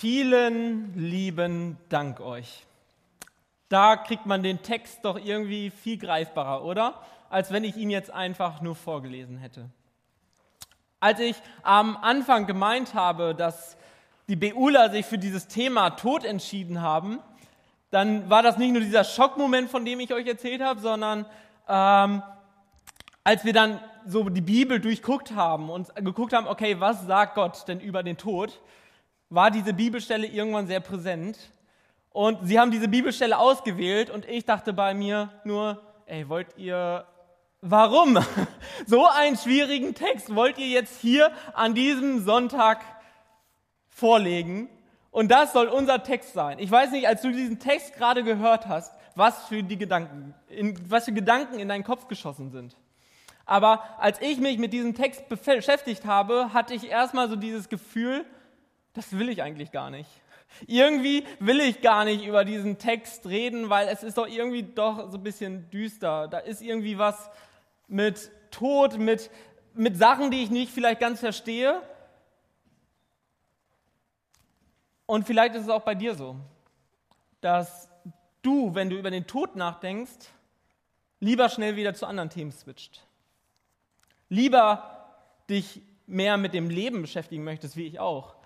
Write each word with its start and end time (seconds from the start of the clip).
Vielen 0.00 0.94
lieben 0.94 1.76
Dank 1.88 2.20
euch. 2.20 2.64
Da 3.68 3.96
kriegt 3.96 4.26
man 4.26 4.44
den 4.44 4.62
Text 4.62 5.00
doch 5.02 5.18
irgendwie 5.18 5.70
viel 5.70 5.98
greifbarer, 5.98 6.64
oder? 6.64 7.02
Als 7.30 7.50
wenn 7.50 7.64
ich 7.64 7.76
ihn 7.76 7.90
jetzt 7.90 8.12
einfach 8.12 8.60
nur 8.60 8.76
vorgelesen 8.76 9.38
hätte. 9.38 9.68
Als 11.00 11.18
ich 11.18 11.34
am 11.64 11.96
Anfang 11.96 12.46
gemeint 12.46 12.94
habe, 12.94 13.34
dass 13.34 13.76
die 14.28 14.36
Beula 14.36 14.88
sich 14.90 15.04
für 15.04 15.18
dieses 15.18 15.48
Thema 15.48 15.90
Tod 15.90 16.24
entschieden 16.24 16.80
haben, 16.80 17.18
dann 17.90 18.30
war 18.30 18.44
das 18.44 18.56
nicht 18.56 18.70
nur 18.70 18.82
dieser 18.82 19.02
Schockmoment, 19.02 19.68
von 19.68 19.84
dem 19.84 19.98
ich 19.98 20.14
euch 20.14 20.28
erzählt 20.28 20.62
habe, 20.62 20.78
sondern 20.78 21.26
ähm, 21.68 22.22
als 23.24 23.44
wir 23.44 23.52
dann 23.52 23.80
so 24.06 24.28
die 24.28 24.42
Bibel 24.42 24.78
durchguckt 24.78 25.34
haben 25.34 25.68
und 25.70 25.92
geguckt 25.96 26.34
haben, 26.34 26.46
okay, 26.46 26.78
was 26.78 27.04
sagt 27.04 27.34
Gott 27.34 27.66
denn 27.66 27.80
über 27.80 28.04
den 28.04 28.16
Tod, 28.16 28.60
war 29.30 29.50
diese 29.50 29.72
Bibelstelle 29.72 30.26
irgendwann 30.26 30.66
sehr 30.66 30.80
präsent. 30.80 31.38
Und 32.10 32.38
sie 32.42 32.58
haben 32.58 32.70
diese 32.70 32.88
Bibelstelle 32.88 33.38
ausgewählt 33.38 34.10
und 34.10 34.26
ich 34.28 34.44
dachte 34.44 34.72
bei 34.72 34.94
mir 34.94 35.30
nur, 35.44 35.80
ey, 36.06 36.28
wollt 36.28 36.56
ihr, 36.56 37.06
warum? 37.60 38.18
So 38.86 39.06
einen 39.06 39.36
schwierigen 39.36 39.94
Text 39.94 40.34
wollt 40.34 40.56
ihr 40.58 40.68
jetzt 40.68 41.00
hier 41.00 41.32
an 41.52 41.74
diesem 41.74 42.24
Sonntag 42.24 42.80
vorlegen? 43.88 44.68
Und 45.10 45.30
das 45.30 45.52
soll 45.52 45.66
unser 45.66 46.02
Text 46.02 46.32
sein. 46.32 46.58
Ich 46.58 46.70
weiß 46.70 46.92
nicht, 46.92 47.08
als 47.08 47.22
du 47.22 47.32
diesen 47.32 47.58
Text 47.58 47.94
gerade 47.94 48.22
gehört 48.22 48.66
hast, 48.68 48.92
was 49.14 49.46
für 49.46 49.62
die 49.62 49.76
Gedanken, 49.76 50.34
in, 50.48 50.78
was 50.88 51.06
für 51.06 51.12
Gedanken 51.12 51.58
in 51.58 51.68
deinen 51.68 51.84
Kopf 51.84 52.06
geschossen 52.06 52.50
sind. 52.50 52.76
Aber 53.44 53.82
als 53.98 54.20
ich 54.20 54.38
mich 54.38 54.58
mit 54.58 54.72
diesem 54.72 54.94
Text 54.94 55.28
beschäftigt 55.28 56.04
habe, 56.04 56.52
hatte 56.52 56.74
ich 56.74 56.88
erstmal 56.88 57.28
so 57.28 57.34
dieses 57.34 57.68
Gefühl, 57.68 58.24
das 58.98 59.16
will 59.16 59.28
ich 59.28 59.42
eigentlich 59.42 59.70
gar 59.70 59.90
nicht. 59.90 60.10
Irgendwie 60.66 61.24
will 61.38 61.60
ich 61.60 61.82
gar 61.82 62.04
nicht 62.04 62.26
über 62.26 62.44
diesen 62.44 62.78
Text 62.78 63.26
reden, 63.26 63.70
weil 63.70 63.86
es 63.86 64.02
ist 64.02 64.18
doch 64.18 64.26
irgendwie 64.26 64.64
doch 64.64 65.08
so 65.08 65.18
ein 65.18 65.22
bisschen 65.22 65.70
düster. 65.70 66.26
Da 66.26 66.38
ist 66.38 66.60
irgendwie 66.62 66.98
was 66.98 67.30
mit 67.86 68.32
Tod, 68.50 68.98
mit, 68.98 69.30
mit 69.74 69.96
Sachen, 69.96 70.32
die 70.32 70.42
ich 70.42 70.50
nicht 70.50 70.72
vielleicht 70.72 70.98
ganz 70.98 71.20
verstehe. 71.20 71.80
Und 75.06 75.26
vielleicht 75.26 75.54
ist 75.54 75.62
es 75.62 75.68
auch 75.68 75.82
bei 75.82 75.94
dir 75.94 76.16
so, 76.16 76.34
dass 77.40 77.88
du, 78.42 78.74
wenn 78.74 78.90
du 78.90 78.98
über 78.98 79.12
den 79.12 79.28
Tod 79.28 79.54
nachdenkst, 79.54 80.28
lieber 81.20 81.48
schnell 81.48 81.76
wieder 81.76 81.94
zu 81.94 82.04
anderen 82.04 82.30
Themen 82.30 82.50
switcht. 82.50 83.06
Lieber 84.28 85.14
dich 85.48 85.82
mehr 86.08 86.36
mit 86.36 86.52
dem 86.52 86.68
Leben 86.68 87.00
beschäftigen 87.00 87.44
möchtest, 87.44 87.76
wie 87.76 87.86
ich 87.86 88.00
auch 88.00 88.37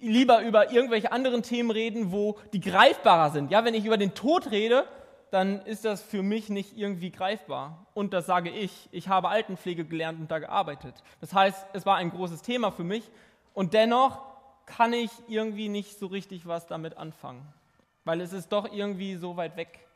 lieber 0.00 0.42
über 0.42 0.70
irgendwelche 0.72 1.12
anderen 1.12 1.42
Themen 1.42 1.70
reden, 1.70 2.12
wo 2.12 2.38
die 2.52 2.60
greifbarer 2.60 3.30
sind. 3.30 3.50
Ja, 3.50 3.64
wenn 3.64 3.74
ich 3.74 3.84
über 3.84 3.96
den 3.96 4.14
Tod 4.14 4.50
rede, 4.50 4.86
dann 5.30 5.60
ist 5.66 5.84
das 5.84 6.02
für 6.02 6.22
mich 6.22 6.48
nicht 6.48 6.76
irgendwie 6.76 7.10
greifbar. 7.10 7.86
Und 7.94 8.12
das 8.12 8.26
sage 8.26 8.50
ich. 8.50 8.88
Ich 8.92 9.08
habe 9.08 9.28
Altenpflege 9.28 9.84
gelernt 9.84 10.20
und 10.20 10.30
da 10.30 10.38
gearbeitet. 10.38 10.94
Das 11.20 11.34
heißt, 11.34 11.66
es 11.72 11.84
war 11.84 11.96
ein 11.96 12.10
großes 12.10 12.42
Thema 12.42 12.70
für 12.70 12.84
mich. 12.84 13.10
Und 13.52 13.74
dennoch 13.74 14.22
kann 14.66 14.92
ich 14.92 15.10
irgendwie 15.28 15.68
nicht 15.68 15.98
so 15.98 16.06
richtig 16.06 16.46
was 16.46 16.66
damit 16.66 16.96
anfangen. 16.96 17.42
Weil 18.04 18.20
es 18.20 18.32
ist 18.32 18.52
doch 18.52 18.72
irgendwie 18.72 19.16
so 19.16 19.36
weit 19.36 19.56
weg 19.56 19.87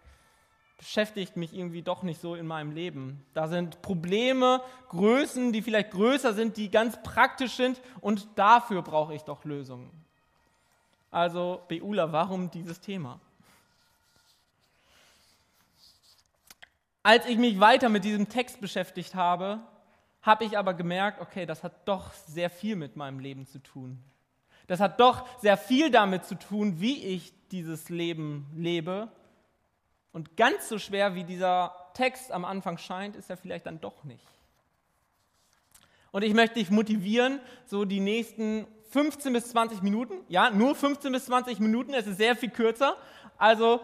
beschäftigt 0.82 1.36
mich 1.36 1.54
irgendwie 1.54 1.82
doch 1.82 2.02
nicht 2.02 2.20
so 2.20 2.34
in 2.34 2.44
meinem 2.44 2.72
Leben. 2.72 3.24
Da 3.34 3.46
sind 3.46 3.82
Probleme, 3.82 4.60
Größen, 4.88 5.52
die 5.52 5.62
vielleicht 5.62 5.92
größer 5.92 6.34
sind, 6.34 6.56
die 6.56 6.72
ganz 6.72 7.00
praktisch 7.04 7.54
sind 7.54 7.80
und 8.00 8.26
dafür 8.34 8.82
brauche 8.82 9.14
ich 9.14 9.22
doch 9.22 9.44
Lösungen. 9.44 9.90
Also, 11.12 11.62
Beula, 11.68 12.10
warum 12.10 12.50
dieses 12.50 12.80
Thema? 12.80 13.20
Als 17.04 17.26
ich 17.26 17.38
mich 17.38 17.60
weiter 17.60 17.88
mit 17.88 18.04
diesem 18.04 18.28
Text 18.28 18.60
beschäftigt 18.60 19.14
habe, 19.14 19.60
habe 20.20 20.44
ich 20.44 20.58
aber 20.58 20.74
gemerkt, 20.74 21.20
okay, 21.20 21.46
das 21.46 21.62
hat 21.62 21.86
doch 21.86 22.12
sehr 22.12 22.50
viel 22.50 22.74
mit 22.74 22.96
meinem 22.96 23.20
Leben 23.20 23.46
zu 23.46 23.60
tun. 23.60 24.02
Das 24.66 24.80
hat 24.80 24.98
doch 24.98 25.28
sehr 25.38 25.56
viel 25.56 25.92
damit 25.92 26.24
zu 26.24 26.34
tun, 26.36 26.80
wie 26.80 27.04
ich 27.04 27.32
dieses 27.50 27.88
Leben 27.88 28.50
lebe 28.56 29.12
und 30.12 30.36
ganz 30.36 30.68
so 30.68 30.78
schwer 30.78 31.14
wie 31.14 31.24
dieser 31.24 31.74
Text 31.94 32.32
am 32.32 32.44
Anfang 32.44 32.78
scheint, 32.78 33.16
ist 33.16 33.30
er 33.30 33.36
vielleicht 33.36 33.66
dann 33.66 33.80
doch 33.80 34.04
nicht. 34.04 34.26
Und 36.10 36.22
ich 36.22 36.34
möchte 36.34 36.56
dich 36.56 36.70
motivieren, 36.70 37.40
so 37.64 37.84
die 37.84 38.00
nächsten 38.00 38.66
15 38.90 39.32
bis 39.32 39.48
20 39.48 39.82
Minuten, 39.82 40.14
ja, 40.28 40.50
nur 40.50 40.74
15 40.74 41.10
bis 41.10 41.24
20 41.26 41.58
Minuten, 41.60 41.94
es 41.94 42.06
ist 42.06 42.18
sehr 42.18 42.36
viel 42.36 42.50
kürzer, 42.50 42.96
also 43.38 43.80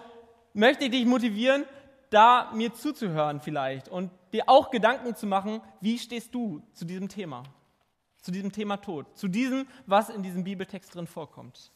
möchte 0.52 0.84
ich 0.84 0.90
dich 0.90 1.06
motivieren, 1.06 1.64
da 2.10 2.50
mir 2.54 2.74
zuzuhören 2.74 3.40
vielleicht 3.40 3.88
und 3.88 4.10
dir 4.32 4.44
auch 4.46 4.70
Gedanken 4.70 5.14
zu 5.14 5.26
machen, 5.26 5.62
wie 5.80 5.98
stehst 5.98 6.34
du 6.34 6.62
zu 6.74 6.84
diesem 6.84 7.08
Thema, 7.08 7.44
zu 8.20 8.30
diesem 8.30 8.52
Thema 8.52 8.76
Tod, 8.76 9.06
zu 9.16 9.28
diesem, 9.28 9.66
was 9.86 10.10
in 10.10 10.22
diesem 10.22 10.44
Bibeltext 10.44 10.94
drin 10.94 11.06
vorkommt. 11.06 11.70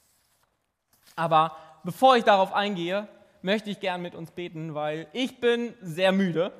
Aber 1.17 1.57
bevor 1.85 2.17
ich 2.17 2.25
darauf 2.25 2.53
eingehe, 2.53 3.09
möchte 3.43 3.71
ich 3.71 3.81
gern 3.81 4.03
mit 4.03 4.15
uns 4.15 4.31
beten, 4.31 4.75
weil 4.75 5.07
ich 5.13 5.41
bin 5.41 5.75
sehr 5.81 6.13
müde 6.13 6.53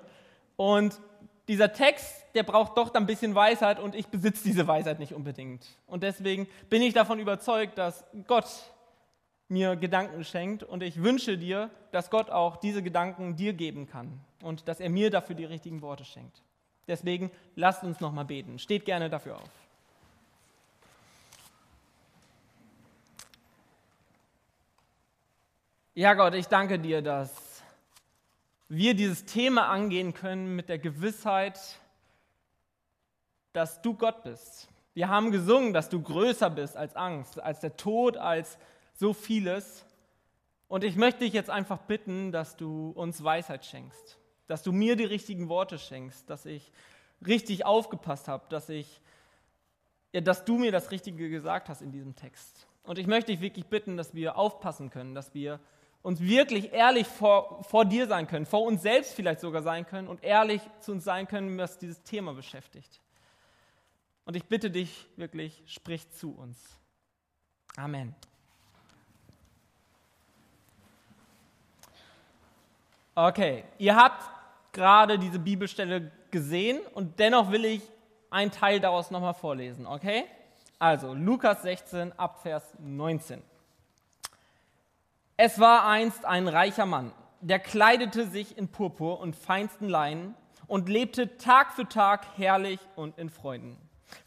und 0.57 1.01
dieser 1.49 1.73
Text, 1.73 2.25
der 2.35 2.45
braucht 2.45 2.79
doch 2.79 2.95
ein 2.95 3.07
bisschen 3.07 3.35
Weisheit 3.35 3.81
und 3.81 3.95
ich 3.95 4.07
besitze 4.07 4.45
diese 4.45 4.67
Weisheit 4.67 4.99
nicht 4.99 5.13
unbedingt. 5.13 5.67
Und 5.87 6.03
deswegen 6.03 6.47
bin 6.71 6.83
ich 6.83 6.95
davon 6.95 7.19
überzeugt, 7.19 7.79
dass 7.79 8.05
Gott 8.27 8.47
mir 9.49 9.77
Gedanken 9.77 10.25
schenkt 10.25 10.63
und 10.63 10.83
ich 10.83 11.03
wünsche 11.03 11.37
dir, 11.37 11.71
dass 11.91 12.11
Gott 12.11 12.31
auch 12.31 12.57
diese 12.57 12.83
Gedanken 12.83 13.37
dir 13.37 13.53
geben 13.53 13.87
kann 13.87 14.21
und 14.43 14.67
dass 14.69 14.81
er 14.81 14.89
mir 14.89 15.11
dafür 15.11 15.35
die 15.37 15.45
richtigen 15.45 15.83
Worte 15.83 16.05
schenkt. 16.05 16.43
Deswegen 16.89 17.31
lasst 17.55 17.85
uns 17.85 18.01
nochmal 18.01 18.25
beten. 18.25 18.59
Steht 18.59 18.85
gerne 18.85 19.11
dafür 19.11 19.37
auf. 19.37 19.62
Ja, 25.95 26.15
Gott, 26.15 26.33
ich 26.33 26.47
danke 26.47 26.79
dir, 26.79 27.03
dass 27.03 27.63
wir 28.67 28.95
dieses 28.95 29.27
Thema 29.27 29.69
angehen 29.69 30.15
können 30.15 30.57
mit 30.57 30.71
der 30.71 30.79
Gewissheit, 30.79 31.61
dass 33.53 33.83
du 33.83 33.93
Gott 33.93 34.25
bist. 34.25 34.69
Wir 34.95 35.11
haben 35.11 35.31
gesungen, 35.33 35.75
dass 35.75 35.91
du 35.91 36.01
größer 36.01 36.49
bist 36.49 36.79
als 36.79 36.97
Angst, 36.97 37.39
als 37.39 37.61
der 37.61 37.77
Tod, 37.77 38.17
als 38.17 38.57
so 38.95 39.13
vieles. 39.13 39.85
Und 40.67 40.83
ich 40.83 40.97
möchte 40.97 41.25
dich 41.25 41.35
jetzt 41.35 41.51
einfach 41.51 41.81
bitten, 41.81 42.33
dass 42.33 42.57
du 42.57 42.93
uns 42.93 43.23
Weisheit 43.23 43.67
schenkst, 43.67 44.17
dass 44.47 44.63
du 44.63 44.73
mir 44.73 44.97
die 44.97 45.05
richtigen 45.05 45.51
Worte 45.51 45.79
schenkst, 45.79 46.31
dass 46.31 46.47
ich 46.47 46.73
richtig 47.27 47.67
aufgepasst 47.67 48.29
habe, 48.29 48.47
dass 48.49 48.69
ja, 48.69 50.23
dass 50.23 50.47
du 50.47 50.57
mir 50.57 50.73
das 50.73 50.91
Richtige 50.91 51.29
gesagt 51.29 51.69
hast 51.69 51.83
in 51.83 51.93
diesem 51.93 52.17
Text. 52.17 52.67
Und 52.83 52.99
ich 52.99 53.07
möchte 53.07 53.31
dich 53.33 53.43
wirklich 53.43 53.67
bitten, 53.67 53.99
dass 53.99 54.15
wir 54.15 54.39
aufpassen 54.39 54.89
können, 54.89 55.15
dass 55.15 55.35
wir 55.35 55.61
uns 56.03 56.21
wirklich 56.21 56.73
ehrlich 56.73 57.07
vor, 57.07 57.63
vor 57.65 57.85
dir 57.85 58.07
sein 58.07 58.27
können, 58.27 58.47
vor 58.47 58.63
uns 58.63 58.83
selbst 58.83 59.15
vielleicht 59.15 59.41
sogar 59.41 59.63
sein 59.63 59.87
können 59.87 60.09
und 60.09 60.23
ehrlich 60.25 60.61
zu 60.81 60.93
uns 60.93 61.05
sein 61.05 61.29
können, 61.29 61.57
was 61.59 61.79
dieses 61.79 62.03
Thema 62.03 62.35
beschäftigt. 62.35 63.01
Und 64.25 64.37
ich 64.37 64.45
bitte 64.45 64.71
dich 64.71 65.07
wirklich, 65.17 65.63
sprich 65.67 66.11
zu 66.11 66.33
uns. 66.33 66.59
Amen. 67.77 68.15
Okay, 73.15 73.65
ihr 73.79 73.95
habt 73.95 74.23
gerade 74.73 75.19
diese 75.19 75.39
Bibelstelle 75.39 76.11
gesehen 76.31 76.81
und 76.95 77.19
dennoch 77.19 77.51
will 77.51 77.65
ich 77.65 77.83
einen 78.31 78.51
Teil 78.51 78.81
daraus 78.81 79.11
nochmal 79.11 79.35
vorlesen, 79.35 79.87
okay? 79.87 80.25
Also 80.79 81.13
Lukas 81.13 81.63
16 81.63 82.19
Abvers 82.19 82.65
19. 82.79 83.43
Es 85.45 85.59
war 85.59 85.89
einst 85.89 86.25
ein 86.25 86.47
reicher 86.47 86.87
Mann, 86.87 87.11
der 87.41 87.59
kleidete 87.59 88.29
sich 88.29 88.57
in 88.57 88.69
Purpur 88.69 89.19
und 89.19 89.35
feinsten 89.35 89.89
Leinen 89.89 90.37
und 90.69 90.89
lebte 90.89 91.37
Tag 91.37 91.73
für 91.73 91.89
Tag 91.89 92.25
herrlich 92.37 92.79
und 92.95 93.19
in 93.19 93.29
Freuden. 93.29 93.77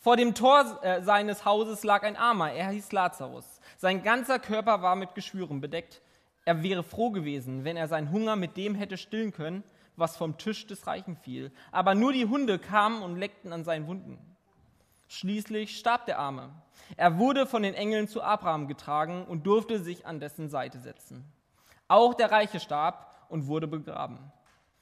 Vor 0.01 0.17
dem 0.17 0.35
Tor 0.35 0.77
äh, 0.83 1.01
seines 1.03 1.45
Hauses 1.45 1.85
lag 1.85 2.03
ein 2.03 2.17
Armer, 2.17 2.51
er 2.51 2.67
hieß 2.67 2.91
Lazarus. 2.91 3.61
Sein 3.77 4.03
ganzer 4.03 4.39
Körper 4.39 4.81
war 4.81 4.97
mit 4.97 5.15
Geschwüren 5.15 5.61
bedeckt. 5.61 6.01
Er 6.43 6.63
wäre 6.63 6.83
froh 6.83 7.11
gewesen, 7.11 7.63
wenn 7.63 7.77
er 7.77 7.87
seinen 7.87 8.11
Hunger 8.11 8.35
mit 8.35 8.57
dem 8.57 8.75
hätte 8.75 8.97
stillen 8.97 9.31
können, 9.31 9.63
was 9.95 10.17
vom 10.17 10.37
Tisch 10.37 10.67
des 10.67 10.85
Reichen 10.85 11.15
fiel. 11.15 11.53
Aber 11.71 11.95
nur 11.95 12.11
die 12.11 12.25
Hunde 12.25 12.59
kamen 12.59 13.01
und 13.01 13.15
leckten 13.15 13.53
an 13.53 13.63
seinen 13.63 13.87
Wunden. 13.87 14.34
Schließlich 15.15 15.77
starb 15.77 16.07
der 16.07 16.19
Arme. 16.19 16.49
Er 16.97 17.17
wurde 17.17 17.45
von 17.45 17.63
den 17.63 17.73
Engeln 17.73 18.09
zu 18.09 18.21
Abraham 18.21 18.67
getragen 18.67 19.23
und 19.23 19.47
durfte 19.47 19.79
sich 19.79 20.05
an 20.05 20.19
dessen 20.19 20.49
Seite 20.49 20.81
setzen. 20.81 21.23
Auch 21.87 22.13
der 22.15 22.31
Reiche 22.31 22.59
starb 22.59 23.15
und 23.29 23.47
wurde 23.47 23.65
begraben. 23.65 24.19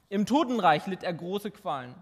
Im 0.08 0.26
Totenreich 0.26 0.88
litt 0.88 1.04
er 1.04 1.14
große 1.14 1.52
Qualen. 1.52 1.94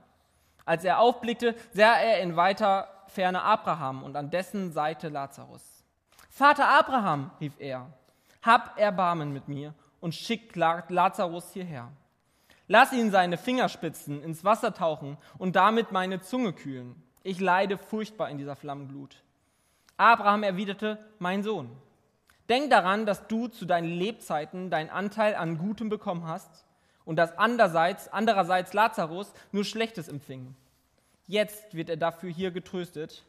Als 0.64 0.82
er 0.82 0.98
aufblickte, 0.98 1.54
sah 1.74 1.92
er 1.96 2.20
in 2.20 2.34
weiter 2.34 2.88
Ferne 3.08 3.42
Abraham 3.42 4.02
und 4.02 4.16
an 4.16 4.30
dessen 4.30 4.72
Seite 4.72 5.10
Lazarus. 5.10 5.84
Vater 6.30 6.68
Abraham, 6.68 7.32
rief 7.38 7.52
er, 7.58 7.92
hab 8.40 8.78
Erbarmen 8.78 9.34
mit 9.34 9.48
mir 9.48 9.74
und 10.00 10.14
schick 10.14 10.56
Lazarus 10.56 11.52
hierher. 11.52 11.92
Lass 12.66 12.94
ihn 12.94 13.10
seine 13.10 13.36
Fingerspitzen 13.36 14.22
ins 14.22 14.42
Wasser 14.42 14.72
tauchen 14.72 15.18
und 15.36 15.54
damit 15.54 15.92
meine 15.92 16.22
Zunge 16.22 16.54
kühlen. 16.54 17.01
Ich 17.22 17.40
leide 17.40 17.78
furchtbar 17.78 18.30
in 18.30 18.38
dieser 18.38 18.56
Flammenglut. 18.56 19.22
Abraham 19.96 20.42
erwiderte, 20.42 20.98
mein 21.18 21.42
Sohn, 21.42 21.70
denk 22.48 22.70
daran, 22.70 23.06
dass 23.06 23.28
du 23.28 23.48
zu 23.48 23.66
deinen 23.66 23.88
Lebzeiten 23.88 24.70
deinen 24.70 24.90
Anteil 24.90 25.34
an 25.34 25.58
Gutem 25.58 25.88
bekommen 25.88 26.26
hast 26.26 26.64
und 27.04 27.16
dass 27.16 27.36
andererseits, 27.38 28.08
andererseits 28.08 28.72
Lazarus 28.72 29.32
nur 29.52 29.64
Schlechtes 29.64 30.08
empfing. 30.08 30.54
Jetzt 31.26 31.74
wird 31.74 31.88
er 31.88 31.96
dafür 31.96 32.30
hier 32.30 32.50
getröstet 32.50 33.24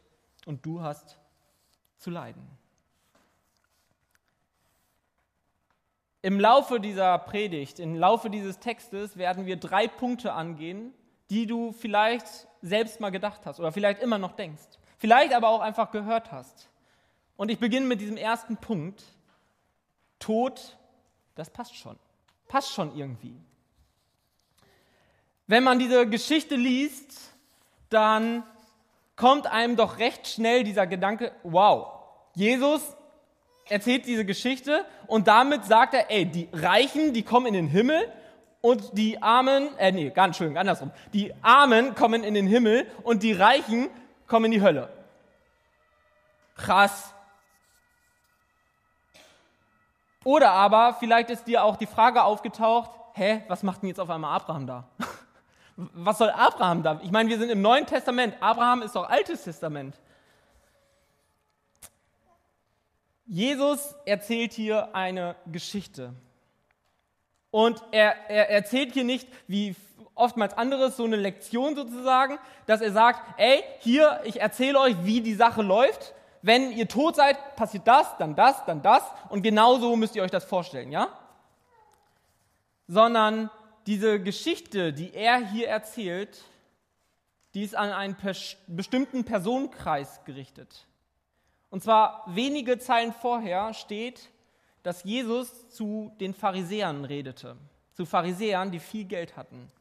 und 0.46 0.66
du 0.66 0.82
hast 0.82 1.18
zu 1.98 2.10
leiden. 2.10 2.46
Im 6.22 6.40
Laufe 6.40 6.80
dieser 6.80 7.18
Predigt, 7.18 7.78
im 7.78 7.96
Laufe 7.96 8.30
dieses 8.30 8.58
Textes 8.58 9.16
werden 9.16 9.46
wir 9.46 9.56
drei 9.56 9.86
Punkte 9.86 10.32
angehen, 10.32 10.92
die 11.30 11.46
du 11.46 11.72
vielleicht 11.72 12.26
selbst 12.62 13.00
mal 13.00 13.10
gedacht 13.10 13.42
hast 13.44 13.60
oder 13.60 13.72
vielleicht 13.72 14.02
immer 14.02 14.18
noch 14.18 14.32
denkst, 14.32 14.62
vielleicht 14.98 15.34
aber 15.34 15.48
auch 15.48 15.60
einfach 15.60 15.90
gehört 15.90 16.32
hast. 16.32 16.68
Und 17.36 17.50
ich 17.50 17.58
beginne 17.58 17.86
mit 17.86 18.00
diesem 18.00 18.16
ersten 18.16 18.56
Punkt. 18.56 19.02
Tod, 20.18 20.78
das 21.34 21.50
passt 21.50 21.76
schon. 21.76 21.98
Passt 22.48 22.72
schon 22.72 22.96
irgendwie. 22.96 23.36
Wenn 25.46 25.64
man 25.64 25.78
diese 25.78 26.08
Geschichte 26.08 26.54
liest, 26.54 27.34
dann 27.90 28.44
kommt 29.16 29.46
einem 29.46 29.76
doch 29.76 29.98
recht 29.98 30.26
schnell 30.26 30.64
dieser 30.64 30.86
Gedanke, 30.86 31.32
wow, 31.42 32.00
Jesus 32.34 32.96
erzählt 33.68 34.06
diese 34.06 34.24
Geschichte 34.24 34.84
und 35.06 35.28
damit 35.28 35.64
sagt 35.64 35.94
er, 35.94 36.10
ey, 36.10 36.26
die 36.26 36.48
Reichen, 36.52 37.12
die 37.12 37.22
kommen 37.22 37.46
in 37.46 37.54
den 37.54 37.68
Himmel 37.68 38.10
und 38.64 38.96
die 38.96 39.22
Armen, 39.22 39.76
äh, 39.76 39.92
nee, 39.92 40.08
ganz 40.08 40.38
schön, 40.38 40.56
andersrum. 40.56 40.90
Die 41.12 41.34
Armen 41.42 41.94
kommen 41.94 42.24
in 42.24 42.32
den 42.32 42.46
Himmel 42.46 42.86
und 43.02 43.22
die 43.22 43.34
Reichen 43.34 43.90
kommen 44.26 44.46
in 44.46 44.52
die 44.52 44.62
Hölle. 44.62 44.88
Krass. 46.56 47.12
Oder 50.24 50.52
aber 50.52 50.96
vielleicht 50.98 51.28
ist 51.28 51.44
dir 51.44 51.62
auch 51.62 51.76
die 51.76 51.84
Frage 51.84 52.22
aufgetaucht, 52.22 52.90
hä, 53.12 53.42
was 53.48 53.62
macht 53.62 53.82
denn 53.82 53.90
jetzt 53.90 54.00
auf 54.00 54.08
einmal 54.08 54.34
Abraham 54.34 54.66
da? 54.66 54.88
Was 55.76 56.18
soll 56.18 56.30
Abraham 56.30 56.82
da? 56.84 57.00
Ich 57.02 57.10
meine, 57.10 57.28
wir 57.28 57.36
sind 57.36 57.50
im 57.50 57.60
Neuen 57.60 57.84
Testament. 57.84 58.36
Abraham 58.40 58.80
ist 58.80 58.94
doch 58.94 59.10
Altes 59.10 59.42
Testament. 59.42 60.00
Jesus 63.26 63.94
erzählt 64.06 64.52
hier 64.52 64.94
eine 64.94 65.34
Geschichte. 65.46 66.14
Und 67.54 67.84
er, 67.92 68.28
er 68.28 68.50
erzählt 68.50 68.94
hier 68.94 69.04
nicht, 69.04 69.28
wie 69.46 69.76
oftmals 70.16 70.54
anderes, 70.58 70.96
so 70.96 71.04
eine 71.04 71.14
Lektion 71.14 71.76
sozusagen, 71.76 72.40
dass 72.66 72.80
er 72.80 72.90
sagt, 72.90 73.22
ey, 73.38 73.62
hier, 73.78 74.20
ich 74.24 74.40
erzähle 74.40 74.80
euch, 74.80 74.96
wie 75.04 75.20
die 75.20 75.36
Sache 75.36 75.62
läuft. 75.62 76.14
Wenn 76.42 76.72
ihr 76.72 76.88
tot 76.88 77.14
seid, 77.14 77.54
passiert 77.54 77.86
das, 77.86 78.08
dann 78.18 78.34
das, 78.34 78.64
dann 78.64 78.82
das. 78.82 79.04
Und 79.28 79.42
genauso 79.42 79.94
müsst 79.94 80.16
ihr 80.16 80.24
euch 80.24 80.32
das 80.32 80.44
vorstellen, 80.44 80.90
ja? 80.90 81.16
Sondern 82.88 83.50
diese 83.86 84.20
Geschichte, 84.20 84.92
die 84.92 85.14
er 85.14 85.36
hier 85.36 85.68
erzählt, 85.68 86.42
die 87.54 87.62
ist 87.62 87.76
an 87.76 87.92
einen 87.92 88.16
bestimmten 88.66 89.24
Personenkreis 89.24 90.24
gerichtet. 90.24 90.88
Und 91.70 91.84
zwar 91.84 92.24
wenige 92.26 92.80
Zeilen 92.80 93.12
vorher 93.12 93.74
steht, 93.74 94.28
dass 94.84 95.02
Jesus 95.02 95.70
zu 95.70 96.12
den 96.20 96.34
Pharisäern 96.34 97.04
redete, 97.04 97.56
zu 97.94 98.04
Pharisäern, 98.04 98.70
die 98.70 98.78
viel 98.78 99.06
Geld 99.06 99.36
hatten. 99.36 99.72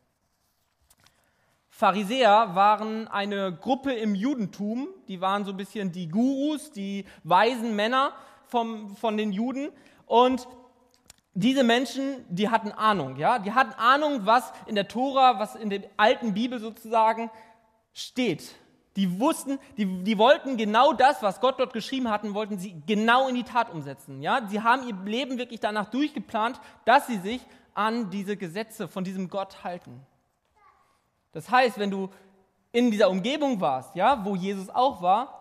Pharisäer 1.69 2.55
waren 2.55 3.07
eine 3.09 3.53
Gruppe 3.53 3.93
im 3.93 4.15
Judentum, 4.15 4.87
die 5.07 5.19
waren 5.19 5.43
so 5.43 5.51
ein 5.51 5.57
bisschen 5.57 5.91
die 5.91 6.07
Gurus, 6.07 6.71
die 6.71 7.05
weisen 7.23 7.75
Männer 7.75 8.13
vom, 8.45 8.95
von 8.95 9.17
den 9.17 9.33
Juden. 9.33 9.69
Und 10.05 10.47
diese 11.33 11.63
Menschen, 11.63 12.23
die 12.29 12.49
hatten 12.49 12.71
Ahnung, 12.71 13.17
ja, 13.17 13.39
die 13.39 13.51
hatten 13.51 13.73
Ahnung, 13.73 14.25
was 14.25 14.53
in 14.67 14.75
der 14.75 14.87
Tora, 14.87 15.39
was 15.39 15.55
in 15.55 15.69
der 15.69 15.81
alten 15.97 16.33
Bibel 16.33 16.59
sozusagen 16.59 17.29
steht. 17.91 18.55
Die 18.95 19.19
wussten, 19.19 19.57
die, 19.77 20.03
die 20.03 20.17
wollten 20.17 20.55
genau 20.55 20.93
das, 20.93 21.23
was 21.23 21.41
Gott 21.41 21.59
dort 21.59 21.73
geschrieben 21.73 22.09
hatten, 22.09 22.35
wollten 22.35 22.59
sie 22.59 22.79
genau 22.85 23.27
in 23.27 23.35
die 23.35 23.43
Tat 23.43 23.71
umsetzen. 23.71 24.21
Ja? 24.21 24.47
Sie 24.47 24.61
haben 24.61 24.87
ihr 24.87 24.95
Leben 25.09 25.37
wirklich 25.37 25.59
danach 25.59 25.89
durchgeplant, 25.89 26.59
dass 26.85 27.07
sie 27.07 27.17
sich 27.17 27.41
an 27.73 28.11
diese 28.11 28.37
Gesetze 28.37 28.87
von 28.87 29.03
diesem 29.03 29.29
Gott 29.29 29.63
halten. 29.63 30.05
Das 31.31 31.49
heißt, 31.49 31.79
wenn 31.79 31.89
du 31.89 32.09
in 32.71 32.91
dieser 32.91 33.09
Umgebung 33.09 33.59
warst, 33.59 33.95
ja, 33.95 34.23
wo 34.23 34.35
Jesus 34.35 34.69
auch 34.69 35.01
war, 35.01 35.39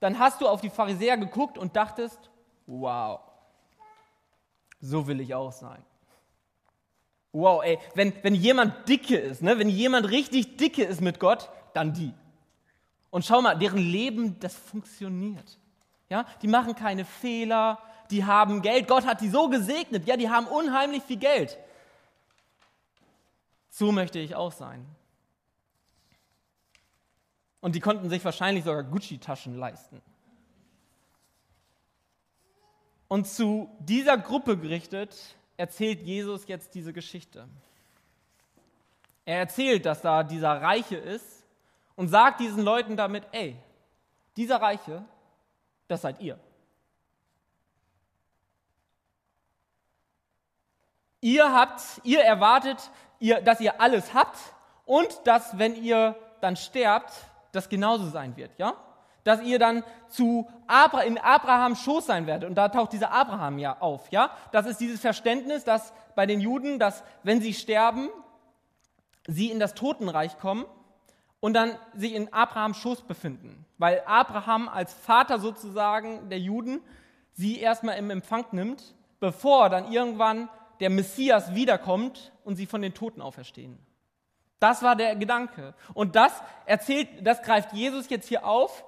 dann 0.00 0.18
hast 0.18 0.40
du 0.40 0.48
auf 0.48 0.60
die 0.60 0.70
Pharisäer 0.70 1.16
geguckt 1.16 1.58
und 1.58 1.76
dachtest, 1.76 2.30
wow, 2.66 3.20
so 4.80 5.06
will 5.06 5.20
ich 5.20 5.34
auch 5.34 5.52
sein. 5.52 5.82
Wow, 7.32 7.62
ey, 7.62 7.78
wenn, 7.94 8.12
wenn 8.22 8.34
jemand 8.34 8.88
dicke 8.88 9.16
ist, 9.16 9.42
ne, 9.42 9.58
wenn 9.58 9.68
jemand 9.68 10.10
richtig 10.10 10.56
dicke 10.56 10.82
ist 10.82 11.00
mit 11.00 11.20
Gott, 11.20 11.48
dann 11.74 11.92
die. 11.92 12.12
Und 13.10 13.24
schau 13.24 13.42
mal, 13.42 13.56
deren 13.56 13.78
Leben, 13.78 14.38
das 14.40 14.54
funktioniert. 14.54 15.58
Ja, 16.08 16.24
die 16.42 16.48
machen 16.48 16.74
keine 16.74 17.04
Fehler, 17.04 17.78
die 18.10 18.24
haben 18.24 18.62
Geld. 18.62 18.88
Gott 18.88 19.06
hat 19.06 19.20
die 19.20 19.28
so 19.28 19.48
gesegnet. 19.48 20.06
Ja, 20.06 20.16
die 20.16 20.28
haben 20.28 20.46
unheimlich 20.46 21.02
viel 21.02 21.18
Geld. 21.18 21.56
So 23.68 23.92
möchte 23.92 24.18
ich 24.18 24.34
auch 24.34 24.52
sein. 24.52 24.84
Und 27.60 27.74
die 27.74 27.80
konnten 27.80 28.08
sich 28.08 28.24
wahrscheinlich 28.24 28.64
sogar 28.64 28.82
Gucci-Taschen 28.82 29.56
leisten. 29.56 30.00
Und 33.06 33.26
zu 33.26 33.68
dieser 33.80 34.16
Gruppe 34.18 34.56
gerichtet 34.56 35.36
erzählt 35.56 36.02
Jesus 36.02 36.46
jetzt 36.46 36.74
diese 36.74 36.92
Geschichte. 36.92 37.48
Er 39.24 39.38
erzählt, 39.38 39.84
dass 39.84 40.00
da 40.00 40.22
dieser 40.22 40.60
Reiche 40.62 40.96
ist, 40.96 41.39
und 42.00 42.08
sagt 42.08 42.40
diesen 42.40 42.62
Leuten 42.62 42.96
damit, 42.96 43.24
ey, 43.30 43.54
dieser 44.34 44.56
Reiche, 44.56 45.04
das 45.86 46.00
seid 46.00 46.18
ihr. 46.18 46.40
Ihr 51.20 51.52
habt, 51.52 51.82
ihr 52.02 52.22
erwartet, 52.22 52.90
ihr, 53.18 53.42
dass 53.42 53.60
ihr 53.60 53.82
alles 53.82 54.14
habt 54.14 54.38
und 54.86 55.20
dass, 55.24 55.58
wenn 55.58 55.74
ihr 55.74 56.16
dann 56.40 56.56
sterbt, 56.56 57.12
das 57.52 57.68
genauso 57.68 58.08
sein 58.08 58.34
wird, 58.34 58.52
ja? 58.56 58.72
Dass 59.22 59.42
ihr 59.42 59.58
dann 59.58 59.84
zu 60.08 60.48
Abra 60.66 61.02
in 61.02 61.18
Abrahams 61.18 61.82
Schoß 61.82 62.06
sein 62.06 62.26
werdet. 62.26 62.48
Und 62.48 62.54
da 62.54 62.70
taucht 62.70 62.94
dieser 62.94 63.12
Abraham 63.12 63.58
ja 63.58 63.76
auf, 63.78 64.10
ja? 64.10 64.30
Das 64.52 64.64
ist 64.64 64.80
dieses 64.80 65.02
Verständnis, 65.02 65.64
dass 65.64 65.92
bei 66.14 66.24
den 66.24 66.40
Juden, 66.40 66.78
dass 66.78 67.04
wenn 67.24 67.42
sie 67.42 67.52
sterben, 67.52 68.08
sie 69.26 69.50
in 69.50 69.60
das 69.60 69.74
Totenreich 69.74 70.38
kommen 70.38 70.64
und 71.40 71.54
dann 71.54 71.76
sich 71.94 72.14
in 72.14 72.32
Abrahams 72.32 72.76
Schoß 72.78 73.02
befinden, 73.02 73.64
weil 73.78 74.02
Abraham 74.06 74.68
als 74.68 74.92
Vater 74.92 75.38
sozusagen 75.38 76.28
der 76.28 76.38
Juden 76.38 76.80
sie 77.32 77.58
erstmal 77.58 77.96
im 77.96 78.10
Empfang 78.10 78.44
nimmt, 78.52 78.94
bevor 79.18 79.70
dann 79.70 79.90
irgendwann 79.90 80.48
der 80.80 80.90
Messias 80.90 81.54
wiederkommt 81.54 82.32
und 82.44 82.56
sie 82.56 82.66
von 82.66 82.82
den 82.82 82.94
Toten 82.94 83.20
auferstehen. 83.20 83.78
Das 84.58 84.82
war 84.82 84.94
der 84.94 85.16
Gedanke. 85.16 85.74
Und 85.94 86.16
das 86.16 86.32
erzählt, 86.66 87.08
das 87.22 87.42
greift 87.42 87.72
Jesus 87.72 88.10
jetzt 88.10 88.28
hier 88.28 88.46
auf, 88.46 88.84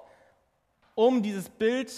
um 0.93 1.23
dieses 1.23 1.49
Bild 1.49 1.91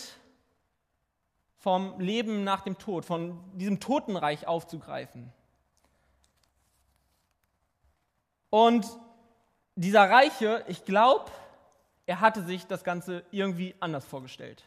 vom 1.58 2.00
Leben 2.00 2.44
nach 2.44 2.62
dem 2.62 2.78
Tod, 2.78 3.06
von 3.06 3.38
diesem 3.58 3.80
Totenreich 3.80 4.48
aufzugreifen. 4.48 5.34
Und 8.50 8.86
dieser 9.76 10.10
Reiche, 10.10 10.64
ich 10.68 10.86
glaube, 10.86 11.26
er 12.06 12.22
hatte 12.22 12.44
sich 12.44 12.68
das 12.68 12.84
Ganze 12.84 13.24
irgendwie 13.32 13.76
anders 13.80 14.06
vorgestellt. 14.06 14.64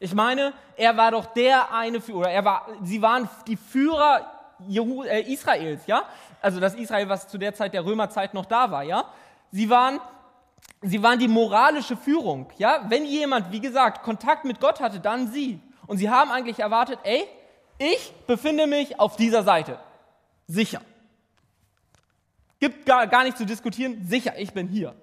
Ich 0.00 0.14
meine, 0.14 0.52
er 0.76 0.96
war 0.96 1.10
doch 1.10 1.26
der 1.26 1.72
eine 1.72 2.00
Führer, 2.00 2.18
oder 2.18 2.30
er 2.30 2.44
war, 2.44 2.68
sie 2.82 3.02
waren 3.02 3.28
die 3.46 3.56
Führer 3.56 4.30
äh, 4.68 5.32
Israels, 5.32 5.86
ja? 5.86 6.04
Also 6.40 6.60
das 6.60 6.74
Israel, 6.74 7.08
was 7.08 7.28
zu 7.28 7.38
der 7.38 7.54
Zeit 7.54 7.74
der 7.74 7.84
Römerzeit 7.84 8.34
noch 8.34 8.46
da 8.46 8.70
war, 8.70 8.82
ja? 8.84 9.04
Sie 9.50 9.68
waren, 9.70 10.00
sie 10.82 11.02
waren 11.02 11.18
die 11.18 11.28
moralische 11.28 11.96
Führung, 11.96 12.50
ja? 12.58 12.84
Wenn 12.88 13.04
jemand, 13.04 13.50
wie 13.52 13.60
gesagt, 13.60 14.02
Kontakt 14.02 14.44
mit 14.44 14.60
Gott 14.60 14.80
hatte, 14.80 15.00
dann 15.00 15.28
sie. 15.28 15.60
Und 15.86 15.98
sie 15.98 16.10
haben 16.10 16.30
eigentlich 16.30 16.60
erwartet, 16.60 16.98
ey, 17.02 17.26
ich 17.78 18.12
befinde 18.26 18.66
mich 18.66 18.98
auf 18.98 19.16
dieser 19.16 19.42
Seite. 19.42 19.78
Sicher. 20.46 20.80
Gibt 22.60 22.86
gar, 22.86 23.06
gar 23.06 23.24
nicht 23.24 23.36
zu 23.36 23.46
diskutieren, 23.46 24.04
sicher, 24.04 24.38
ich 24.38 24.52
bin 24.52 24.68
hier. 24.68 24.94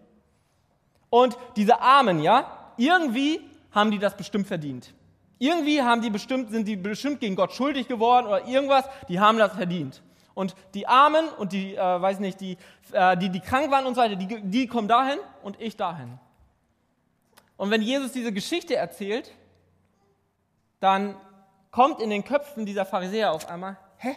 Und 1.10 1.38
diese 1.56 1.82
Armen, 1.82 2.22
ja, 2.22 2.74
irgendwie 2.78 3.40
haben 3.72 3.92
die 3.92 4.00
das 4.00 4.18
bestimmt 4.18 4.48
verdient. 4.48 4.94
Irgendwie 5.38 5.82
haben 5.82 6.02
die 6.02 6.10
bestimmt, 6.10 6.52
sind 6.52 6.68
die 6.68 6.76
bestimmt 6.76 7.20
gegen 7.20 7.36
Gott 7.36 7.54
schuldig 7.54 7.88
geworden 7.88 8.28
oder 8.28 8.48
irgendwas, 8.48 8.86
die 9.10 9.20
haben 9.20 9.38
das 9.38 9.54
verdient. 9.54 10.02
Und 10.34 10.56
die 10.74 10.88
Armen 10.88 11.28
und 11.30 11.54
die, 11.54 11.76
äh, 11.76 11.80
weiß 11.80 12.20
nicht, 12.20 12.42
die, 12.42 12.58
äh, 12.92 13.18
die, 13.18 13.30
die 13.30 13.40
krank 13.40 13.72
waren 13.72 13.86
und 13.86 13.96
so 13.96 14.02
weiter, 14.02 14.16
die, 14.16 14.42
die 14.42 14.68
kommen 14.68 14.88
dahin 14.88 15.20
und 15.44 15.60
ich 15.62 15.78
dahin. 15.78 16.20
Und 17.58 17.72
wenn 17.72 17.82
Jesus 17.82 18.12
diese 18.12 18.34
Geschichte 18.34 18.76
erzählt, 18.76 19.32
dann 20.82 21.16
kommt 21.72 22.02
in 22.02 22.10
den 22.10 22.24
Köpfen 22.24 22.66
dieser 22.66 22.86
Pharisäer 22.86 23.32
auf 23.32 23.50
einmal, 23.50 23.78
hä? 23.98 24.16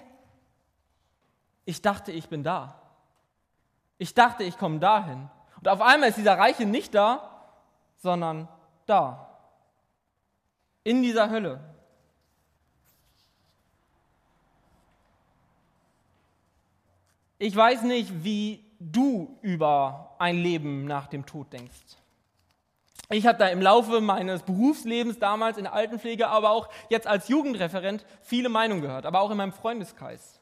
Ich 1.65 1.83
dachte, 1.83 2.11
ich 2.11 2.29
bin 2.29 2.43
da. 2.43 2.81
Ich 3.99 4.15
dachte, 4.15 4.45
ich 4.45 4.57
komme 4.57 4.79
dahin. 4.79 5.29
Und 5.57 5.69
auf 5.69 5.81
einmal 5.81 6.09
ist 6.09 6.19
dieser 6.19 6.39
Reiche 6.39 6.65
nicht 6.67 6.95
da, 6.95 7.53
sondern 7.97 8.49
da. 8.87 9.39
In 10.85 11.03
dieser 11.03 11.31
Hölle. 11.31 11.61
Ich 17.39 17.55
weiß 17.55 17.83
nicht, 17.83 18.25
wie 18.25 18.65
du 18.81 19.39
über 19.43 20.17
ein 20.19 20.39
Leben 20.39 20.87
nach 20.87 21.09
dem 21.09 21.27
Tod 21.27 21.53
denkst. 21.53 21.97
Ich 23.11 23.27
habe 23.27 23.39
da 23.39 23.49
im 23.49 23.63
Laufe 23.63 24.01
meines 24.01 24.43
Berufslebens 24.43 25.19
damals 25.19 25.57
in 25.57 25.65
der 25.65 25.73
Altenpflege, 25.73 26.29
aber 26.29 26.51
auch 26.51 26.69
jetzt 26.91 27.07
als 27.07 27.29
Jugendreferent 27.29 28.05
viele 28.23 28.49
Meinungen 28.49 28.83
gehört, 28.83 29.07
aber 29.07 29.21
auch 29.21 29.31
in 29.31 29.37
meinem 29.39 29.53
Freundeskreis. 29.53 30.41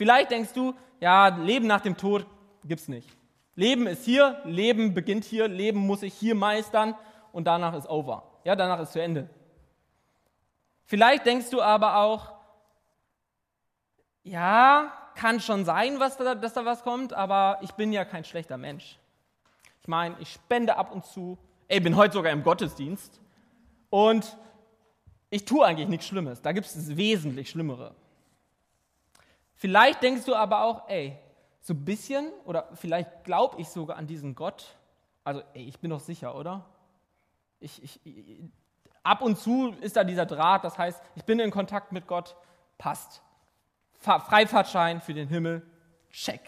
Vielleicht 0.00 0.30
denkst 0.30 0.54
du, 0.54 0.72
ja, 0.98 1.28
Leben 1.28 1.66
nach 1.66 1.82
dem 1.82 1.94
Tod 1.94 2.24
gibt's 2.64 2.88
nicht. 2.88 3.06
Leben 3.54 3.86
ist 3.86 4.02
hier, 4.02 4.40
Leben 4.46 4.94
beginnt 4.94 5.24
hier, 5.24 5.46
Leben 5.46 5.78
muss 5.78 6.02
ich 6.02 6.14
hier 6.14 6.34
meistern 6.34 6.94
und 7.32 7.44
danach 7.44 7.74
ist 7.74 7.86
over. 7.86 8.22
Ja, 8.44 8.56
danach 8.56 8.80
ist 8.80 8.92
zu 8.92 9.02
Ende. 9.02 9.28
Vielleicht 10.86 11.26
denkst 11.26 11.50
du 11.50 11.60
aber 11.60 11.96
auch, 11.96 12.32
ja, 14.22 14.90
kann 15.16 15.38
schon 15.38 15.66
sein, 15.66 16.00
was 16.00 16.16
da, 16.16 16.34
dass 16.34 16.54
da 16.54 16.64
was 16.64 16.82
kommt, 16.82 17.12
aber 17.12 17.58
ich 17.60 17.72
bin 17.72 17.92
ja 17.92 18.06
kein 18.06 18.24
schlechter 18.24 18.56
Mensch. 18.56 18.98
Ich 19.82 19.88
meine, 19.88 20.16
ich 20.18 20.32
spende 20.32 20.78
ab 20.78 20.92
und 20.92 21.04
zu. 21.04 21.36
Ey, 21.68 21.80
bin 21.80 21.94
heute 21.94 22.14
sogar 22.14 22.32
im 22.32 22.42
Gottesdienst. 22.42 23.20
Und 23.90 24.38
ich 25.28 25.44
tue 25.44 25.62
eigentlich 25.62 25.88
nichts 25.88 26.06
Schlimmes. 26.06 26.40
Da 26.40 26.52
gibt 26.52 26.68
es 26.68 26.96
wesentlich 26.96 27.50
Schlimmere. 27.50 27.94
Vielleicht 29.60 30.02
denkst 30.02 30.24
du 30.24 30.34
aber 30.34 30.62
auch, 30.62 30.88
ey, 30.88 31.18
so 31.60 31.74
ein 31.74 31.84
bisschen, 31.84 32.32
oder 32.46 32.70
vielleicht 32.72 33.24
glaube 33.24 33.60
ich 33.60 33.68
sogar 33.68 33.98
an 33.98 34.06
diesen 34.06 34.34
Gott. 34.34 34.74
Also, 35.22 35.42
ey, 35.52 35.64
ich 35.64 35.78
bin 35.78 35.90
doch 35.90 36.00
sicher, 36.00 36.34
oder? 36.34 36.64
Ich, 37.58 37.82
ich, 37.82 38.00
ich, 38.06 38.40
ab 39.02 39.20
und 39.20 39.36
zu 39.36 39.74
ist 39.82 39.96
da 39.96 40.04
dieser 40.04 40.24
Draht, 40.24 40.64
das 40.64 40.78
heißt, 40.78 41.02
ich 41.14 41.24
bin 41.26 41.38
in 41.40 41.50
Kontakt 41.50 41.92
mit 41.92 42.06
Gott, 42.06 42.36
passt. 42.78 43.20
Freifahrtschein 43.98 45.02
für 45.02 45.12
den 45.12 45.28
Himmel, 45.28 45.70
check. 46.10 46.40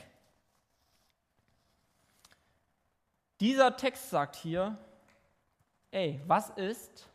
Dieser 3.40 3.76
Text 3.76 4.08
sagt 4.08 4.36
hier, 4.36 4.78
ey, 5.90 6.18
was 6.26 6.48
ist, 6.48 7.10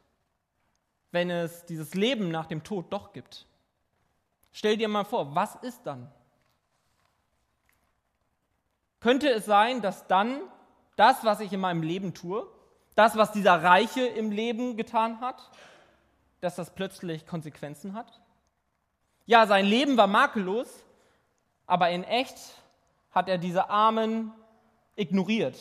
wenn 1.09 1.31
es 1.31 1.65
dieses 1.65 1.95
Leben 1.95 2.29
nach 2.29 2.45
dem 2.45 2.63
Tod 2.63 2.93
doch 2.93 3.13
gibt? 3.13 3.47
Stell 4.51 4.77
dir 4.77 4.87
mal 4.87 5.03
vor, 5.03 5.35
was 5.35 5.55
ist 5.55 5.81
dann? 5.85 6.11
Könnte 8.99 9.29
es 9.29 9.45
sein, 9.45 9.81
dass 9.81 10.07
dann 10.07 10.41
das, 10.95 11.23
was 11.23 11.39
ich 11.39 11.53
in 11.53 11.59
meinem 11.59 11.83
Leben 11.83 12.13
tue, 12.13 12.47
das, 12.95 13.15
was 13.15 13.31
dieser 13.31 13.61
Reiche 13.61 14.05
im 14.05 14.31
Leben 14.31 14.75
getan 14.75 15.21
hat, 15.21 15.51
dass 16.41 16.55
das 16.55 16.73
plötzlich 16.73 17.27
Konsequenzen 17.27 17.93
hat? 17.93 18.19
Ja, 19.25 19.45
sein 19.45 19.65
Leben 19.65 19.97
war 19.97 20.07
makellos, 20.07 20.67
aber 21.67 21.89
in 21.89 22.03
echt 22.03 22.37
hat 23.11 23.29
er 23.29 23.37
diese 23.37 23.69
Armen 23.69 24.31
ignoriert. 24.95 25.57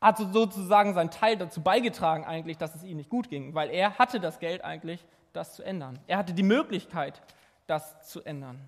Hat 0.00 0.18
sozusagen 0.18 0.94
seinen 0.94 1.10
Teil 1.10 1.36
dazu 1.36 1.62
beigetragen 1.62 2.24
eigentlich, 2.24 2.58
dass 2.58 2.74
es 2.74 2.84
ihnen 2.84 2.98
nicht 2.98 3.10
gut 3.10 3.28
ging, 3.28 3.54
weil 3.54 3.70
er 3.70 3.98
hatte 3.98 4.20
das 4.20 4.38
Geld 4.38 4.64
eigentlich, 4.64 5.04
das 5.36 5.54
zu 5.54 5.62
ändern. 5.62 5.98
Er 6.06 6.18
hatte 6.18 6.32
die 6.32 6.42
Möglichkeit, 6.42 7.20
das 7.66 8.08
zu 8.08 8.22
ändern. 8.22 8.58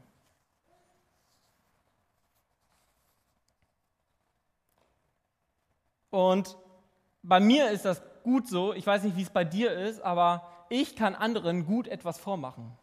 Und 6.10 6.56
bei 7.22 7.40
mir 7.40 7.70
ist 7.70 7.84
das 7.84 8.02
gut 8.22 8.48
so, 8.48 8.72
ich 8.72 8.86
weiß 8.86 9.02
nicht, 9.02 9.16
wie 9.16 9.22
es 9.22 9.30
bei 9.30 9.44
dir 9.44 9.72
ist, 9.72 10.00
aber 10.00 10.46
ich 10.68 10.96
kann 10.96 11.14
anderen 11.14 11.66
gut 11.66 11.88
etwas 11.88 12.18
vormachen. 12.18 12.76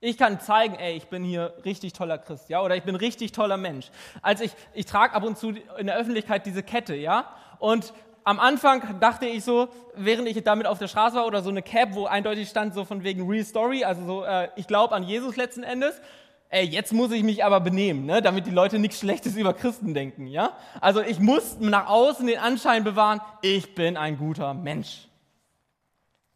Ich 0.00 0.18
kann 0.18 0.40
zeigen, 0.40 0.74
ey, 0.74 0.96
ich 0.96 1.06
bin 1.06 1.22
hier 1.22 1.54
richtig 1.64 1.92
toller 1.92 2.18
Christ, 2.18 2.48
ja, 2.48 2.60
oder 2.60 2.76
ich 2.76 2.82
bin 2.82 2.96
richtig 2.96 3.32
toller 3.32 3.56
Mensch. 3.56 3.90
Als 4.20 4.40
ich, 4.40 4.52
ich 4.74 4.84
trage 4.84 5.14
ab 5.14 5.22
und 5.22 5.38
zu 5.38 5.50
in 5.50 5.86
der 5.86 5.96
Öffentlichkeit 5.96 6.44
diese 6.44 6.62
Kette, 6.62 6.96
ja, 6.96 7.36
und 7.60 7.94
am 8.24 8.38
Anfang 8.38 9.00
dachte 9.00 9.26
ich 9.26 9.44
so, 9.44 9.68
während 9.94 10.28
ich 10.28 10.42
damit 10.44 10.66
auf 10.66 10.78
der 10.78 10.88
Straße 10.88 11.16
war 11.16 11.26
oder 11.26 11.42
so 11.42 11.50
eine 11.50 11.62
Cap, 11.62 11.94
wo 11.94 12.06
eindeutig 12.06 12.48
stand 12.48 12.74
so 12.74 12.84
von 12.84 13.02
wegen 13.02 13.28
Real 13.28 13.44
Story, 13.44 13.84
also 13.84 14.04
so, 14.04 14.24
äh, 14.24 14.48
ich 14.56 14.66
glaube 14.66 14.94
an 14.94 15.02
Jesus 15.02 15.36
letzten 15.36 15.62
Endes. 15.62 16.00
Ey, 16.48 16.66
jetzt 16.66 16.92
muss 16.92 17.10
ich 17.12 17.22
mich 17.22 17.44
aber 17.44 17.60
benehmen, 17.60 18.04
ne, 18.04 18.20
damit 18.20 18.46
die 18.46 18.50
Leute 18.50 18.78
nichts 18.78 19.00
Schlechtes 19.00 19.36
über 19.36 19.54
Christen 19.54 19.94
denken, 19.94 20.26
ja? 20.26 20.54
Also 20.82 21.00
ich 21.00 21.18
muss 21.18 21.58
nach 21.58 21.88
außen 21.88 22.26
den 22.26 22.38
Anschein 22.38 22.84
bewahren, 22.84 23.22
ich 23.40 23.74
bin 23.74 23.96
ein 23.96 24.18
guter 24.18 24.52
Mensch. 24.52 25.08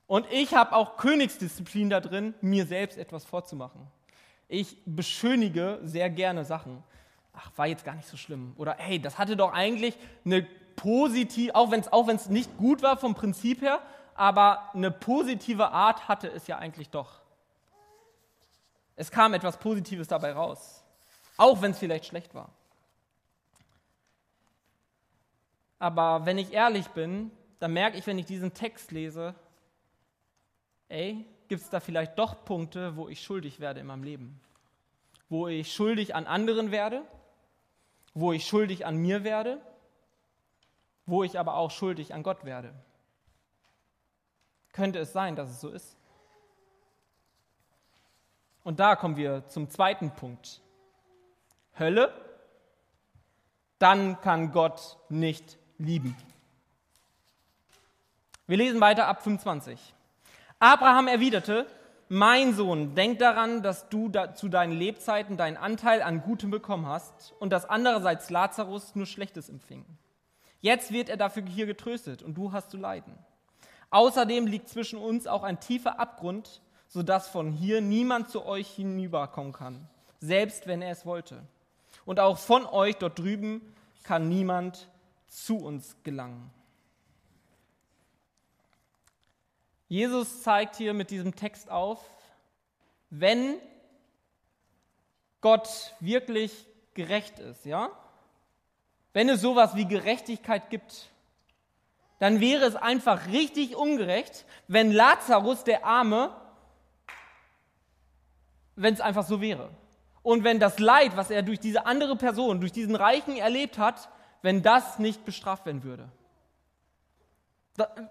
Und 0.06 0.26
ich 0.30 0.54
habe 0.54 0.74
auch 0.74 0.96
Königsdisziplin 0.96 1.90
da 1.90 2.00
drin, 2.00 2.34
mir 2.40 2.64
selbst 2.64 2.96
etwas 2.96 3.24
vorzumachen. 3.24 3.82
Ich 4.48 4.78
beschönige 4.86 5.80
sehr 5.82 6.08
gerne 6.08 6.44
Sachen. 6.44 6.82
Ach, 7.34 7.50
war 7.56 7.66
jetzt 7.66 7.84
gar 7.84 7.94
nicht 7.94 8.08
so 8.08 8.16
schlimm. 8.16 8.54
Oder 8.56 8.76
hey, 8.78 8.98
das 8.98 9.18
hatte 9.18 9.36
doch 9.36 9.52
eigentlich 9.52 9.98
eine 10.24 10.46
positive, 10.76 11.54
auch 11.54 11.70
wenn 11.70 11.80
es 11.80 11.92
auch 11.92 12.06
nicht 12.28 12.56
gut 12.58 12.82
war 12.82 12.96
vom 12.96 13.14
Prinzip 13.14 13.62
her, 13.62 13.80
aber 14.14 14.74
eine 14.74 14.90
positive 14.90 15.70
Art 15.70 16.08
hatte 16.08 16.28
es 16.28 16.46
ja 16.46 16.58
eigentlich 16.58 16.90
doch. 16.90 17.20
Es 18.94 19.10
kam 19.10 19.34
etwas 19.34 19.58
Positives 19.58 20.08
dabei 20.08 20.32
raus, 20.32 20.82
auch 21.36 21.60
wenn 21.60 21.72
es 21.72 21.78
vielleicht 21.78 22.06
schlecht 22.06 22.34
war. 22.34 22.50
Aber 25.78 26.24
wenn 26.24 26.38
ich 26.38 26.52
ehrlich 26.52 26.88
bin, 26.88 27.30
dann 27.58 27.72
merke 27.72 27.98
ich, 27.98 28.06
wenn 28.06 28.18
ich 28.18 28.26
diesen 28.26 28.54
Text 28.54 28.90
lese, 28.90 29.34
ey, 30.88 31.26
gibt 31.48 31.62
es 31.62 31.70
da 31.70 31.80
vielleicht 31.80 32.18
doch 32.18 32.44
Punkte, 32.44 32.96
wo 32.96 33.08
ich 33.08 33.22
schuldig 33.22 33.60
werde 33.60 33.80
in 33.80 33.86
meinem 33.86 34.02
Leben? 34.02 34.40
Wo 35.28 35.48
ich 35.48 35.74
schuldig 35.74 36.14
an 36.14 36.26
anderen 36.26 36.70
werde, 36.70 37.02
wo 38.14 38.32
ich 38.32 38.46
schuldig 38.46 38.86
an 38.86 38.96
mir 38.96 39.24
werde, 39.24 39.60
wo 41.06 41.22
ich 41.22 41.38
aber 41.38 41.54
auch 41.54 41.70
schuldig 41.70 42.12
an 42.12 42.22
Gott 42.22 42.44
werde. 42.44 42.74
Könnte 44.72 44.98
es 44.98 45.12
sein, 45.12 45.36
dass 45.36 45.48
es 45.48 45.60
so 45.60 45.70
ist? 45.70 45.96
Und 48.64 48.80
da 48.80 48.96
kommen 48.96 49.16
wir 49.16 49.46
zum 49.48 49.70
zweiten 49.70 50.10
Punkt. 50.10 50.60
Hölle, 51.78 52.12
dann 53.78 54.20
kann 54.20 54.50
Gott 54.52 54.98
nicht 55.08 55.56
lieben. 55.78 56.16
Wir 58.46 58.56
lesen 58.56 58.80
weiter 58.80 59.06
ab 59.06 59.22
25. 59.22 59.94
Abraham 60.58 61.08
erwiderte, 61.08 61.66
mein 62.08 62.54
Sohn, 62.54 62.94
denk 62.94 63.18
daran, 63.18 63.62
dass 63.62 63.88
du 63.88 64.08
da 64.08 64.34
zu 64.34 64.48
deinen 64.48 64.72
Lebzeiten 64.72 65.36
deinen 65.36 65.56
Anteil 65.56 66.02
an 66.02 66.22
Gutem 66.22 66.50
bekommen 66.50 66.86
hast 66.86 67.34
und 67.40 67.50
dass 67.50 67.64
andererseits 67.64 68.30
Lazarus 68.30 68.94
nur 68.94 69.06
Schlechtes 69.06 69.48
empfing. 69.48 69.84
Jetzt 70.66 70.90
wird 70.90 71.08
er 71.08 71.16
dafür 71.16 71.44
hier 71.44 71.64
getröstet 71.66 72.24
und 72.24 72.34
du 72.34 72.50
hast 72.50 72.72
zu 72.72 72.76
leiden. 72.76 73.16
Außerdem 73.90 74.48
liegt 74.48 74.68
zwischen 74.68 74.98
uns 74.98 75.28
auch 75.28 75.44
ein 75.44 75.60
tiefer 75.60 76.00
Abgrund, 76.00 76.60
sodass 76.88 77.28
von 77.28 77.52
hier 77.52 77.80
niemand 77.80 78.30
zu 78.30 78.44
euch 78.44 78.68
hinüberkommen 78.74 79.52
kann, 79.52 79.88
selbst 80.18 80.66
wenn 80.66 80.82
er 80.82 80.90
es 80.90 81.06
wollte. 81.06 81.46
Und 82.04 82.18
auch 82.18 82.36
von 82.36 82.66
euch 82.66 82.96
dort 82.96 83.16
drüben 83.16 83.62
kann 84.02 84.28
niemand 84.28 84.88
zu 85.28 85.58
uns 85.58 85.94
gelangen. 86.02 86.50
Jesus 89.86 90.42
zeigt 90.42 90.74
hier 90.74 90.94
mit 90.94 91.12
diesem 91.12 91.36
Text 91.36 91.70
auf, 91.70 92.00
wenn 93.10 93.60
Gott 95.40 95.94
wirklich 96.00 96.66
gerecht 96.94 97.38
ist, 97.38 97.66
ja? 97.66 97.88
Wenn 99.16 99.30
es 99.30 99.40
sowas 99.40 99.74
wie 99.74 99.86
Gerechtigkeit 99.86 100.68
gibt, 100.68 101.08
dann 102.18 102.38
wäre 102.38 102.66
es 102.66 102.76
einfach 102.76 103.28
richtig 103.28 103.74
ungerecht, 103.74 104.44
wenn 104.68 104.92
Lazarus, 104.92 105.64
der 105.64 105.86
Arme, 105.86 106.36
wenn 108.74 108.92
es 108.92 109.00
einfach 109.00 109.26
so 109.26 109.40
wäre. 109.40 109.70
Und 110.22 110.44
wenn 110.44 110.60
das 110.60 110.78
Leid, 110.78 111.16
was 111.16 111.30
er 111.30 111.40
durch 111.40 111.58
diese 111.58 111.86
andere 111.86 112.16
Person, 112.16 112.60
durch 112.60 112.72
diesen 112.72 112.94
Reichen 112.94 113.38
erlebt 113.38 113.78
hat, 113.78 114.10
wenn 114.42 114.62
das 114.62 114.98
nicht 114.98 115.24
bestraft 115.24 115.64
werden 115.64 115.82
würde. 115.82 116.10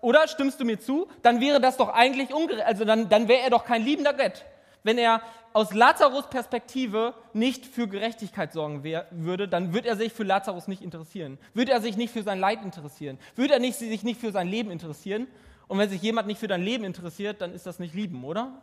Oder 0.01 0.27
stimmst 0.27 0.59
du 0.59 0.65
mir 0.65 0.79
zu? 0.79 1.07
Dann 1.21 1.39
wäre 1.39 1.61
das 1.61 1.77
doch 1.77 1.89
eigentlich 1.89 2.33
ungerecht. 2.33 2.65
Also 2.65 2.83
dann, 2.83 3.09
dann 3.09 3.27
wäre 3.27 3.41
er 3.41 3.51
doch 3.51 3.65
kein 3.65 3.83
liebender 3.83 4.15
Gott. 4.15 4.43
Wenn 4.85 4.99
er 4.99 5.23
aus 5.51 5.73
Lazarus 5.73 6.29
Perspektive 6.29 7.15
nicht 7.33 7.65
für 7.65 7.87
Gerechtigkeit 7.87 8.53
sorgen 8.53 8.83
würde, 8.83 9.47
dann 9.47 9.73
würde 9.73 9.87
er 9.87 9.95
sich 9.95 10.13
für 10.13 10.21
Lazarus 10.21 10.67
nicht 10.67 10.83
interessieren. 10.83 11.39
Würde 11.55 11.71
er 11.71 11.81
sich 11.81 11.97
nicht 11.97 12.13
für 12.13 12.21
sein 12.21 12.39
Leid 12.39 12.61
interessieren. 12.63 13.17
Würde 13.35 13.53
er 13.53 13.59
nicht, 13.59 13.79
sich 13.79 14.03
nicht 14.03 14.21
für 14.21 14.31
sein 14.31 14.47
Leben 14.47 14.69
interessieren. 14.69 15.25
Und 15.67 15.79
wenn 15.79 15.89
sich 15.89 16.03
jemand 16.03 16.27
nicht 16.27 16.39
für 16.39 16.47
dein 16.47 16.61
Leben 16.61 16.83
interessiert, 16.83 17.41
dann 17.41 17.51
ist 17.51 17.65
das 17.65 17.79
nicht 17.79 17.95
lieben, 17.95 18.23
oder? 18.23 18.61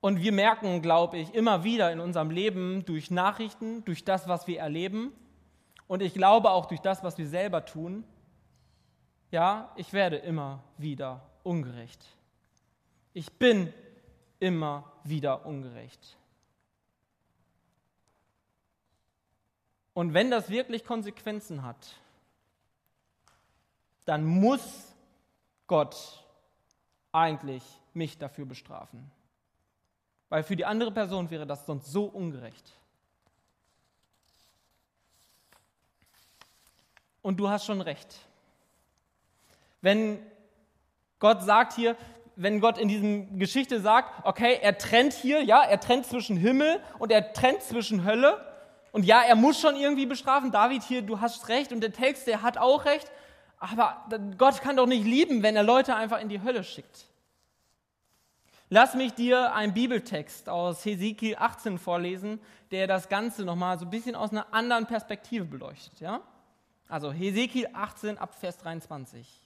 Und 0.00 0.22
wir 0.22 0.32
merken, 0.32 0.80
glaube 0.80 1.18
ich, 1.18 1.34
immer 1.34 1.64
wieder 1.64 1.92
in 1.92 2.00
unserem 2.00 2.30
Leben 2.30 2.86
durch 2.86 3.10
Nachrichten, 3.10 3.84
durch 3.84 4.06
das, 4.06 4.26
was 4.26 4.46
wir 4.46 4.58
erleben 4.58 5.12
und 5.86 6.00
ich 6.00 6.14
glaube 6.14 6.50
auch 6.50 6.64
durch 6.64 6.80
das, 6.80 7.04
was 7.04 7.18
wir 7.18 7.26
selber 7.28 7.66
tun, 7.66 8.04
ja, 9.32 9.72
ich 9.74 9.92
werde 9.92 10.16
immer 10.18 10.62
wieder 10.78 11.20
ungerecht. 11.42 12.06
Ich 13.12 13.32
bin 13.32 13.74
immer 14.38 14.92
wieder 15.02 15.44
ungerecht. 15.44 16.16
Und 19.94 20.14
wenn 20.14 20.30
das 20.30 20.48
wirklich 20.48 20.84
Konsequenzen 20.84 21.64
hat, 21.64 21.96
dann 24.04 24.24
muss 24.24 24.94
Gott 25.66 26.24
eigentlich 27.10 27.64
mich 27.92 28.16
dafür 28.16 28.46
bestrafen 28.46 29.10
weil 30.32 30.44
für 30.44 30.56
die 30.56 30.64
andere 30.64 30.90
Person 30.90 31.28
wäre 31.28 31.46
das 31.46 31.66
sonst 31.66 31.92
so 31.92 32.06
ungerecht. 32.06 32.72
Und 37.20 37.36
du 37.36 37.50
hast 37.50 37.66
schon 37.66 37.82
recht. 37.82 38.18
Wenn 39.82 40.18
Gott 41.18 41.42
sagt 41.42 41.74
hier, 41.74 41.96
wenn 42.36 42.60
Gott 42.60 42.78
in 42.78 42.88
diesem 42.88 43.38
Geschichte 43.38 43.80
sagt, 43.80 44.26
okay, 44.26 44.58
er 44.62 44.78
trennt 44.78 45.12
hier, 45.12 45.42
ja, 45.42 45.62
er 45.62 45.78
trennt 45.78 46.06
zwischen 46.06 46.36
Himmel 46.36 46.80
und 46.98 47.12
er 47.12 47.32
trennt 47.32 47.62
zwischen 47.62 48.04
Hölle. 48.04 48.44
Und 48.92 49.04
ja, 49.04 49.22
er 49.22 49.36
muss 49.36 49.60
schon 49.60 49.76
irgendwie 49.76 50.06
bestrafen. 50.06 50.50
David 50.50 50.82
hier, 50.82 51.02
du 51.02 51.20
hast 51.20 51.48
recht. 51.48 51.72
Und 51.72 51.80
der 51.80 51.92
Text, 51.92 52.26
der 52.26 52.42
hat 52.42 52.58
auch 52.58 52.84
recht. 52.84 53.10
Aber 53.58 54.06
Gott 54.38 54.60
kann 54.60 54.76
doch 54.76 54.86
nicht 54.86 55.04
lieben, 55.04 55.42
wenn 55.42 55.56
er 55.56 55.62
Leute 55.62 55.94
einfach 55.94 56.20
in 56.20 56.28
die 56.28 56.42
Hölle 56.42 56.64
schickt. 56.64 57.06
Lass 58.68 58.94
mich 58.94 59.12
dir 59.12 59.54
einen 59.54 59.74
Bibeltext 59.74 60.48
aus 60.48 60.84
Hesekiel 60.84 61.36
18 61.38 61.78
vorlesen, 61.78 62.40
der 62.70 62.86
das 62.86 63.08
Ganze 63.10 63.44
nochmal 63.44 63.78
so 63.78 63.84
ein 63.84 63.90
bisschen 63.90 64.14
aus 64.14 64.30
einer 64.30 64.52
anderen 64.52 64.86
Perspektive 64.86 65.44
beleuchtet. 65.44 66.00
Ja? 66.00 66.22
Also 66.88 67.12
Hesekiel 67.12 67.68
18 67.72 68.16
ab 68.16 68.34
Vers 68.34 68.56
23. 68.58 69.41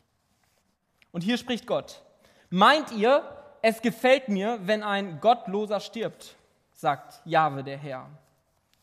Und 1.16 1.22
hier 1.22 1.38
spricht 1.38 1.66
Gott. 1.66 2.02
Meint 2.50 2.92
ihr, 2.92 3.22
es 3.62 3.80
gefällt 3.80 4.28
mir, 4.28 4.58
wenn 4.64 4.82
ein 4.82 5.18
Gottloser 5.22 5.80
stirbt, 5.80 6.36
sagt 6.74 7.22
Jahwe 7.24 7.64
der 7.64 7.78
Herr. 7.78 8.10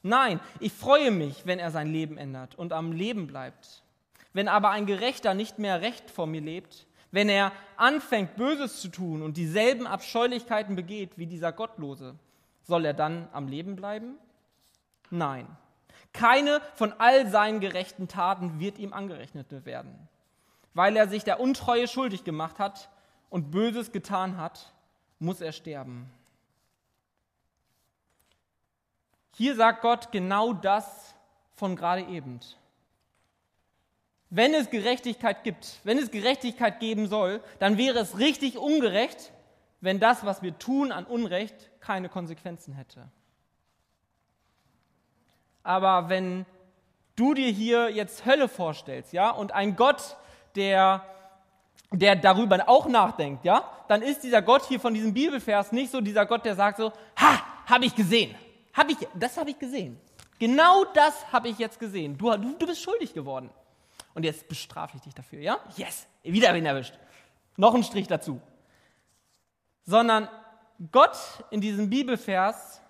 Nein, 0.02 0.40
ich 0.60 0.74
freue 0.74 1.12
mich, 1.12 1.46
wenn 1.46 1.60
er 1.60 1.70
sein 1.70 1.94
Leben 1.94 2.18
ändert 2.18 2.56
und 2.56 2.74
am 2.74 2.92
Leben 2.92 3.28
bleibt. 3.28 3.84
Wenn 4.34 4.48
aber 4.48 4.72
ein 4.72 4.88
Gerechter 4.88 5.36
nicht 5.36 5.60
mehr 5.60 5.82
recht 5.82 6.10
vor 6.10 6.26
mir 6.26 6.42
lebt, 6.42 6.88
wenn 7.12 7.30
er 7.30 7.52
anfängt, 7.78 8.36
Böses 8.36 8.82
zu 8.82 8.88
tun 8.88 9.22
und 9.22 9.38
dieselben 9.38 9.86
Abscheulichkeiten 9.86 10.76
begeht 10.76 11.20
wie 11.20 11.28
dieser 11.28 11.52
Gottlose, 11.52 12.16
soll 12.64 12.84
er 12.84 12.96
dann 12.96 13.28
am 13.32 13.48
Leben 13.48 13.76
bleiben? 13.76 14.16
Nein. 15.12 15.46
Keine 16.14 16.62
von 16.74 16.94
all 16.98 17.28
seinen 17.28 17.60
gerechten 17.60 18.08
Taten 18.08 18.60
wird 18.60 18.80
ihm 18.80 18.92
angerechnet 18.92 19.52
werden. 19.68 20.10
Weil 20.74 20.96
er 20.96 21.08
sich 21.08 21.24
der 21.24 21.40
Untreue 21.40 21.88
schuldig 21.88 22.24
gemacht 22.24 22.60
hat 22.60 22.90
und 23.30 23.52
Böses 23.52 23.92
getan 23.92 24.38
hat, 24.38 24.74
muss 25.20 25.42
er 25.42 25.52
sterben. 25.52 26.10
Hier 29.36 29.56
sagt 29.56 29.82
Gott 29.82 30.12
genau 30.12 30.54
das 30.54 31.16
von 31.56 31.76
gerade 31.76 32.04
eben 32.04 32.40
wenn 34.36 34.56
es 34.56 34.72
Gerechtigkeit 34.72 35.44
gibt, 35.44 35.80
wenn 35.84 36.00
es 36.00 36.10
Gerechtigkeit 36.10 36.80
geben 36.80 37.08
soll, 37.08 37.40
dann 37.60 37.78
wäre 37.78 38.00
es 38.00 38.18
richtig 38.18 38.58
ungerecht, 38.58 39.32
wenn 39.80 40.00
das, 40.00 40.26
was 40.26 40.42
wir 40.42 40.58
tun 40.58 40.92
an 40.92 41.06
Unrecht, 41.06 41.70
keine 41.82 42.10
Konsequenzen 42.10 42.74
hätte. 42.74 43.08
Aber 45.62 46.10
wenn 46.10 46.48
du 47.16 47.36
dir 47.36 47.52
hier 47.52 47.92
jetzt 47.92 48.26
Hölle 48.26 48.48
vorstellst, 48.48 49.14
ja, 49.14 49.30
und 49.30 49.52
ein 49.52 49.76
Gott, 49.76 50.18
der, 50.56 51.04
der 51.92 52.16
darüber 52.16 52.68
auch 52.68 52.88
nachdenkt, 52.88 53.46
ja, 53.46 53.64
dann 53.88 54.02
ist 54.02 54.24
dieser 54.24 54.42
Gott 54.42 54.66
hier 54.66 54.80
von 54.80 54.94
diesem 54.94 55.14
Bibelvers 55.14 55.72
nicht 55.72 55.92
so 55.92 56.02
dieser 56.02 56.26
Gott, 56.26 56.46
der 56.46 56.56
sagt 56.56 56.78
so, 56.78 56.92
ha, 57.18 57.42
habe 57.66 57.86
ich 57.86 57.96
gesehen, 57.96 58.36
hab 58.74 58.90
ich, 58.90 58.98
das 59.14 59.38
habe 59.38 59.52
ich 59.52 59.60
gesehen. 59.60 60.00
Genau 60.40 60.86
das 60.94 61.32
habe 61.32 61.50
ich 61.50 61.58
jetzt 61.58 61.80
gesehen. 61.80 62.18
Du, 62.18 62.32
du, 62.32 62.56
du 62.58 62.66
bist 62.66 62.82
schuldig 62.82 63.14
geworden 63.14 63.50
und 64.14 64.24
jetzt 64.24 64.48
bestrafe 64.48 64.98
ich 64.98 65.04
dich 65.04 65.14
dafür, 65.14 65.40
ja? 65.40 65.60
Yes, 65.76 66.08
wieder 66.24 66.52
bin 66.54 66.66
erwischt. 66.66 66.94
Noch 67.56 67.74
ein 67.76 67.84
Strich 67.84 68.08
dazu. 68.08 68.42
Sondern 69.86 70.28
Gott 70.92 71.18
in 71.52 71.62
diesem 71.62 71.90
Bibelvers 71.90 72.82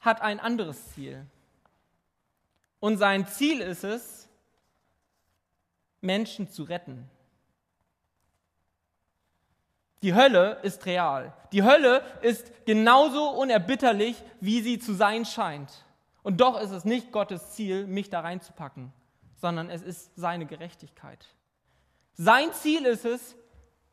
hat 0.00 0.20
ein 0.20 0.40
anderes 0.40 0.92
Ziel. 0.92 1.26
Und 2.80 2.98
sein 2.98 3.26
Ziel 3.26 3.60
ist 3.60 3.84
es, 3.84 4.25
Menschen 6.00 6.48
zu 6.48 6.64
retten. 6.64 7.08
Die 10.02 10.14
Hölle 10.14 10.58
ist 10.62 10.86
real. 10.86 11.32
Die 11.52 11.62
Hölle 11.62 12.02
ist 12.22 12.66
genauso 12.66 13.30
unerbitterlich, 13.30 14.22
wie 14.40 14.60
sie 14.60 14.78
zu 14.78 14.94
sein 14.94 15.24
scheint. 15.24 15.84
Und 16.22 16.40
doch 16.40 16.60
ist 16.60 16.70
es 16.70 16.84
nicht 16.84 17.12
Gottes 17.12 17.52
Ziel, 17.52 17.86
mich 17.86 18.10
da 18.10 18.20
reinzupacken 18.20 18.92
sondern 19.36 19.70
es 19.70 19.82
ist 19.82 20.16
seine 20.16 20.46
Gerechtigkeit. 20.46 21.34
Sein 22.14 22.52
Ziel 22.52 22.84
ist 22.86 23.04
es, 23.04 23.36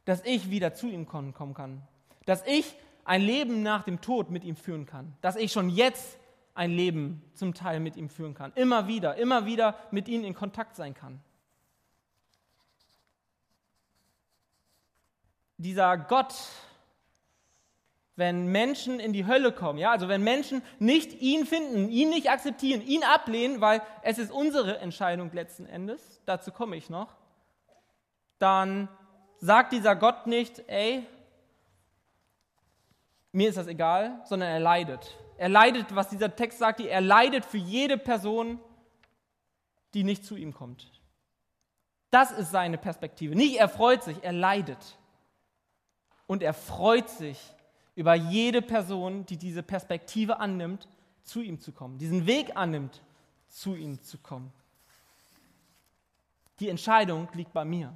dass 0.06 0.24
ich 0.26 0.50
wieder 0.50 0.74
zu 0.74 0.88
ihm 0.88 1.06
kommen 1.06 1.54
kann, 1.54 1.84
dass 2.26 2.46
ich 2.46 2.76
ein 3.06 3.22
Leben 3.22 3.64
nach 3.64 3.84
dem 3.84 4.02
Tod 4.02 4.32
mit 4.32 4.44
ihm 4.44 4.56
führen 4.56 4.86
kann, 4.86 5.14
dass 5.22 5.36
ich 5.36 5.52
schon 5.52 5.70
jetzt 5.70 6.18
ein 6.56 6.72
Leben 6.72 7.22
zum 7.34 7.54
Teil 7.54 7.80
mit 7.80 7.98
ihm 7.98 8.10
führen 8.10 8.34
kann, 8.34 8.54
immer 8.56 8.88
wieder, 8.88 9.16
immer 9.16 9.46
wieder 9.46 9.76
mit 9.92 10.08
ihm 10.08 10.24
in 10.24 10.34
Kontakt 10.34 10.76
sein 10.76 10.94
kann. 10.94 11.20
Dieser 15.58 15.98
Gott, 15.98 16.34
wenn 18.16 18.48
Menschen 18.48 19.00
in 19.00 19.14
die 19.14 19.26
Hölle 19.26 19.52
kommen, 19.52 19.80
ja, 19.80 19.92
also 19.92 20.08
wenn 20.08 20.24
Menschen 20.24 20.62
nicht 20.80 21.14
ihn 21.22 21.46
finden, 21.46 21.90
ihn 21.90 22.10
nicht 22.10 22.30
akzeptieren, 22.30 22.82
ihn 22.82 23.04
ablehnen, 23.04 23.62
weil 23.62 23.82
es 24.02 24.18
ist 24.18 24.32
unsere 24.32 24.80
Entscheidung 24.80 25.32
letzten 25.32 25.66
Endes, 25.66 26.22
dazu 26.26 26.52
komme 26.52 26.76
ich 26.76 26.90
noch, 26.90 27.16
dann 28.40 28.90
sagt 29.40 29.74
dieser 29.74 29.96
Gott 29.96 30.28
nicht, 30.28 30.64
ey, 30.68 31.06
mir 33.32 33.50
ist 33.50 33.58
das 33.58 33.68
egal, 33.68 34.22
sondern 34.26 34.50
er 34.50 34.60
leidet. 34.60 35.18
Er 35.38 35.50
leidet, 35.50 35.96
was 35.96 36.10
dieser 36.10 36.36
Text 36.36 36.60
sagt, 36.60 36.80
er 36.80 37.02
leidet 37.02 37.46
für 37.46 37.58
jede 37.58 37.98
Person, 37.98 38.60
die 39.94 40.04
nicht 40.04 40.24
zu 40.24 40.36
ihm 40.36 40.54
kommt. 40.54 40.92
Das 42.12 42.32
ist 42.32 42.52
seine 42.52 42.78
Perspektive. 42.78 43.36
Nicht 43.36 43.58
er 43.58 43.70
freut 43.70 44.04
sich, 44.04 44.24
er 44.24 44.34
leidet. 44.34 44.98
Und 46.28 46.44
er 46.44 46.54
freut 46.54 47.10
sich 47.10 47.40
über 47.96 48.16
jede 48.16 48.62
Person, 48.62 49.26
die 49.26 49.38
diese 49.38 49.64
Perspektive 49.64 50.40
annimmt, 50.40 50.88
zu 51.24 51.42
ihm 51.42 51.60
zu 51.60 51.72
kommen, 51.72 51.98
diesen 51.98 52.26
Weg 52.26 52.56
annimmt, 52.56 53.02
zu 53.50 53.76
ihm 53.76 54.02
zu 54.02 54.18
kommen. 54.18 54.52
Die 56.60 56.70
Entscheidung 56.70 57.28
liegt 57.34 57.54
bei 57.54 57.66
mir. 57.66 57.94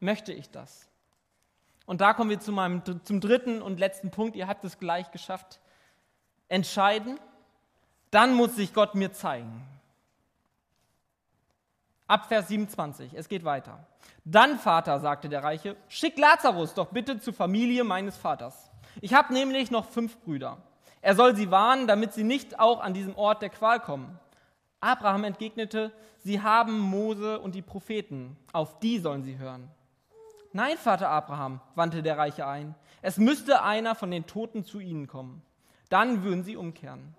Möchte 0.00 0.32
ich 0.32 0.50
das? 0.50 0.88
Und 1.86 2.00
da 2.00 2.12
kommen 2.12 2.30
wir 2.30 2.40
zu 2.40 2.52
meinem, 2.52 2.82
zum 3.04 3.20
dritten 3.20 3.62
und 3.62 3.78
letzten 3.78 4.10
Punkt. 4.10 4.36
Ihr 4.36 4.48
habt 4.48 4.64
es 4.64 4.78
gleich 4.78 5.10
geschafft. 5.12 5.60
Entscheiden, 6.48 7.18
dann 8.10 8.34
muss 8.34 8.56
sich 8.56 8.74
Gott 8.74 8.94
mir 8.94 9.12
zeigen. 9.12 9.62
Ab 12.08 12.26
Vers 12.26 12.48
27, 12.48 13.14
es 13.14 13.28
geht 13.28 13.44
weiter. 13.44 13.84
Dann, 14.24 14.58
Vater, 14.58 15.00
sagte 15.00 15.28
der 15.28 15.42
Reiche, 15.42 15.76
schick 15.88 16.16
Lazarus 16.18 16.74
doch 16.74 16.88
bitte 16.88 17.18
zur 17.18 17.34
Familie 17.34 17.82
meines 17.82 18.16
Vaters. 18.16 18.70
Ich 19.00 19.12
habe 19.12 19.32
nämlich 19.32 19.72
noch 19.72 19.86
fünf 19.86 20.18
Brüder. 20.20 20.58
Er 21.02 21.16
soll 21.16 21.34
sie 21.34 21.50
warnen, 21.50 21.86
damit 21.86 22.12
sie 22.12 22.24
nicht 22.24 22.60
auch 22.60 22.80
an 22.80 22.94
diesem 22.94 23.16
Ort 23.16 23.42
der 23.42 23.50
Qual 23.50 23.80
kommen. 23.80 24.18
Abraham 24.80 25.24
entgegnete, 25.24 25.92
sie 26.18 26.42
haben 26.42 26.78
Mose 26.78 27.40
und 27.40 27.54
die 27.56 27.62
Propheten, 27.62 28.36
auf 28.52 28.78
die 28.78 28.98
sollen 28.98 29.24
sie 29.24 29.38
hören. 29.38 29.68
Nein, 30.52 30.76
Vater 30.76 31.08
Abraham, 31.08 31.60
wandte 31.74 32.02
der 32.02 32.18
Reiche 32.18 32.46
ein, 32.46 32.74
es 33.02 33.18
müsste 33.18 33.62
einer 33.62 33.94
von 33.94 34.10
den 34.10 34.26
Toten 34.26 34.64
zu 34.64 34.78
ihnen 34.78 35.06
kommen. 35.06 35.42
Dann 35.88 36.22
würden 36.22 36.44
sie 36.44 36.56
umkehren. 36.56 37.14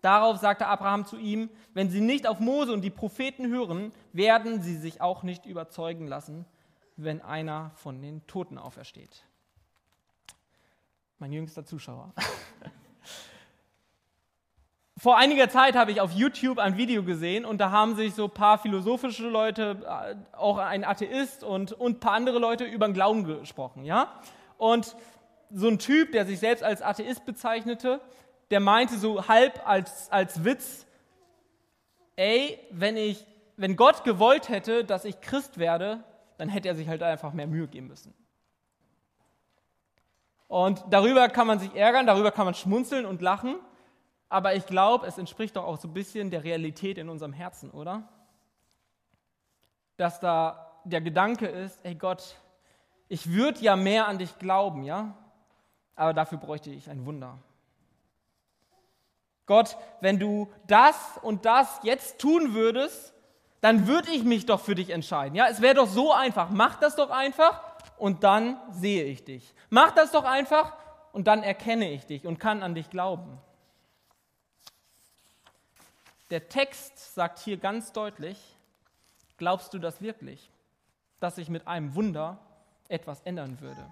Darauf 0.00 0.38
sagte 0.38 0.66
Abraham 0.66 1.06
zu 1.06 1.16
ihm, 1.16 1.50
wenn 1.74 1.90
sie 1.90 2.00
nicht 2.00 2.26
auf 2.26 2.38
Mose 2.38 2.72
und 2.72 2.82
die 2.82 2.90
Propheten 2.90 3.48
hören, 3.48 3.92
werden 4.12 4.62
sie 4.62 4.76
sich 4.76 5.00
auch 5.00 5.22
nicht 5.22 5.44
überzeugen 5.44 6.06
lassen, 6.06 6.44
wenn 6.96 7.20
einer 7.20 7.72
von 7.74 8.00
den 8.00 8.26
Toten 8.26 8.58
aufersteht. 8.58 9.24
Mein 11.18 11.32
jüngster 11.32 11.64
Zuschauer. 11.64 12.12
Vor 14.96 15.16
einiger 15.16 15.48
Zeit 15.48 15.76
habe 15.76 15.92
ich 15.92 16.00
auf 16.00 16.10
YouTube 16.10 16.58
ein 16.58 16.76
Video 16.76 17.04
gesehen 17.04 17.44
und 17.44 17.58
da 17.58 17.70
haben 17.70 17.94
sich 17.94 18.14
so 18.14 18.24
ein 18.24 18.30
paar 18.32 18.58
philosophische 18.58 19.28
Leute, 19.28 19.80
äh, 19.86 20.16
auch 20.36 20.58
ein 20.58 20.84
Atheist 20.84 21.44
und, 21.44 21.72
und 21.72 21.96
ein 21.96 22.00
paar 22.00 22.14
andere 22.14 22.40
Leute 22.40 22.64
über 22.64 22.86
den 22.86 22.94
Glauben 22.94 23.24
gesprochen. 23.24 23.84
Ja? 23.84 24.12
Und 24.56 24.96
so 25.52 25.68
ein 25.68 25.78
Typ, 25.78 26.10
der 26.12 26.26
sich 26.26 26.40
selbst 26.40 26.64
als 26.64 26.82
Atheist 26.82 27.24
bezeichnete, 27.24 28.00
der 28.50 28.60
meinte 28.60 28.98
so 28.98 29.28
halb 29.28 29.66
als, 29.66 30.10
als 30.10 30.44
Witz, 30.44 30.86
ey, 32.16 32.58
wenn, 32.70 32.96
ich, 32.96 33.26
wenn 33.56 33.76
Gott 33.76 34.04
gewollt 34.04 34.48
hätte, 34.48 34.84
dass 34.84 35.04
ich 35.04 35.20
Christ 35.20 35.58
werde, 35.58 36.02
dann 36.38 36.48
hätte 36.48 36.68
er 36.68 36.74
sich 36.74 36.88
halt 36.88 37.02
einfach 37.02 37.32
mehr 37.32 37.46
Mühe 37.46 37.68
geben 37.68 37.88
müssen. 37.88 38.14
Und 40.46 40.82
darüber 40.88 41.28
kann 41.28 41.46
man 41.46 41.58
sich 41.58 41.74
ärgern, 41.74 42.06
darüber 42.06 42.30
kann 42.32 42.46
man 42.46 42.54
schmunzeln 42.54 43.04
und 43.04 43.20
lachen, 43.20 43.56
aber 44.30 44.54
ich 44.54 44.66
glaube, 44.66 45.06
es 45.06 45.18
entspricht 45.18 45.56
doch 45.56 45.64
auch 45.64 45.78
so 45.78 45.88
ein 45.88 45.94
bisschen 45.94 46.30
der 46.30 46.44
Realität 46.44 46.98
in 46.98 47.08
unserem 47.08 47.32
Herzen, 47.32 47.70
oder? 47.70 48.08
Dass 49.96 50.20
da 50.20 50.80
der 50.84 51.00
Gedanke 51.00 51.46
ist, 51.46 51.84
ey 51.84 51.94
Gott, 51.94 52.36
ich 53.08 53.30
würde 53.32 53.60
ja 53.60 53.76
mehr 53.76 54.06
an 54.06 54.18
dich 54.18 54.38
glauben, 54.38 54.84
ja? 54.84 55.14
Aber 55.94 56.14
dafür 56.14 56.38
bräuchte 56.38 56.70
ich 56.70 56.88
ein 56.88 57.04
Wunder. 57.04 57.38
Gott, 59.48 59.76
wenn 60.00 60.20
du 60.20 60.52
das 60.66 60.94
und 61.22 61.44
das 61.46 61.80
jetzt 61.82 62.20
tun 62.20 62.54
würdest, 62.54 63.14
dann 63.62 63.88
würde 63.88 64.10
ich 64.12 64.22
mich 64.22 64.46
doch 64.46 64.60
für 64.60 64.74
dich 64.74 64.90
entscheiden. 64.90 65.34
Ja, 65.34 65.48
es 65.48 65.60
wäre 65.60 65.74
doch 65.74 65.88
so 65.88 66.12
einfach. 66.12 66.50
Mach 66.50 66.78
das 66.78 66.94
doch 66.94 67.10
einfach 67.10 67.60
und 67.96 68.22
dann 68.22 68.60
sehe 68.70 69.04
ich 69.04 69.24
dich. 69.24 69.54
Mach 69.70 69.90
das 69.90 70.12
doch 70.12 70.24
einfach 70.24 70.74
und 71.12 71.26
dann 71.26 71.42
erkenne 71.42 71.90
ich 71.90 72.06
dich 72.06 72.26
und 72.26 72.38
kann 72.38 72.62
an 72.62 72.74
dich 72.74 72.90
glauben. 72.90 73.38
Der 76.30 76.48
Text 76.50 77.14
sagt 77.14 77.38
hier 77.38 77.56
ganz 77.56 77.92
deutlich, 77.92 78.38
glaubst 79.38 79.72
du 79.72 79.78
das 79.78 80.02
wirklich, 80.02 80.52
dass 81.20 81.36
sich 81.36 81.48
mit 81.48 81.66
einem 81.66 81.94
Wunder 81.94 82.38
etwas 82.88 83.22
ändern 83.22 83.60
würde? 83.60 83.82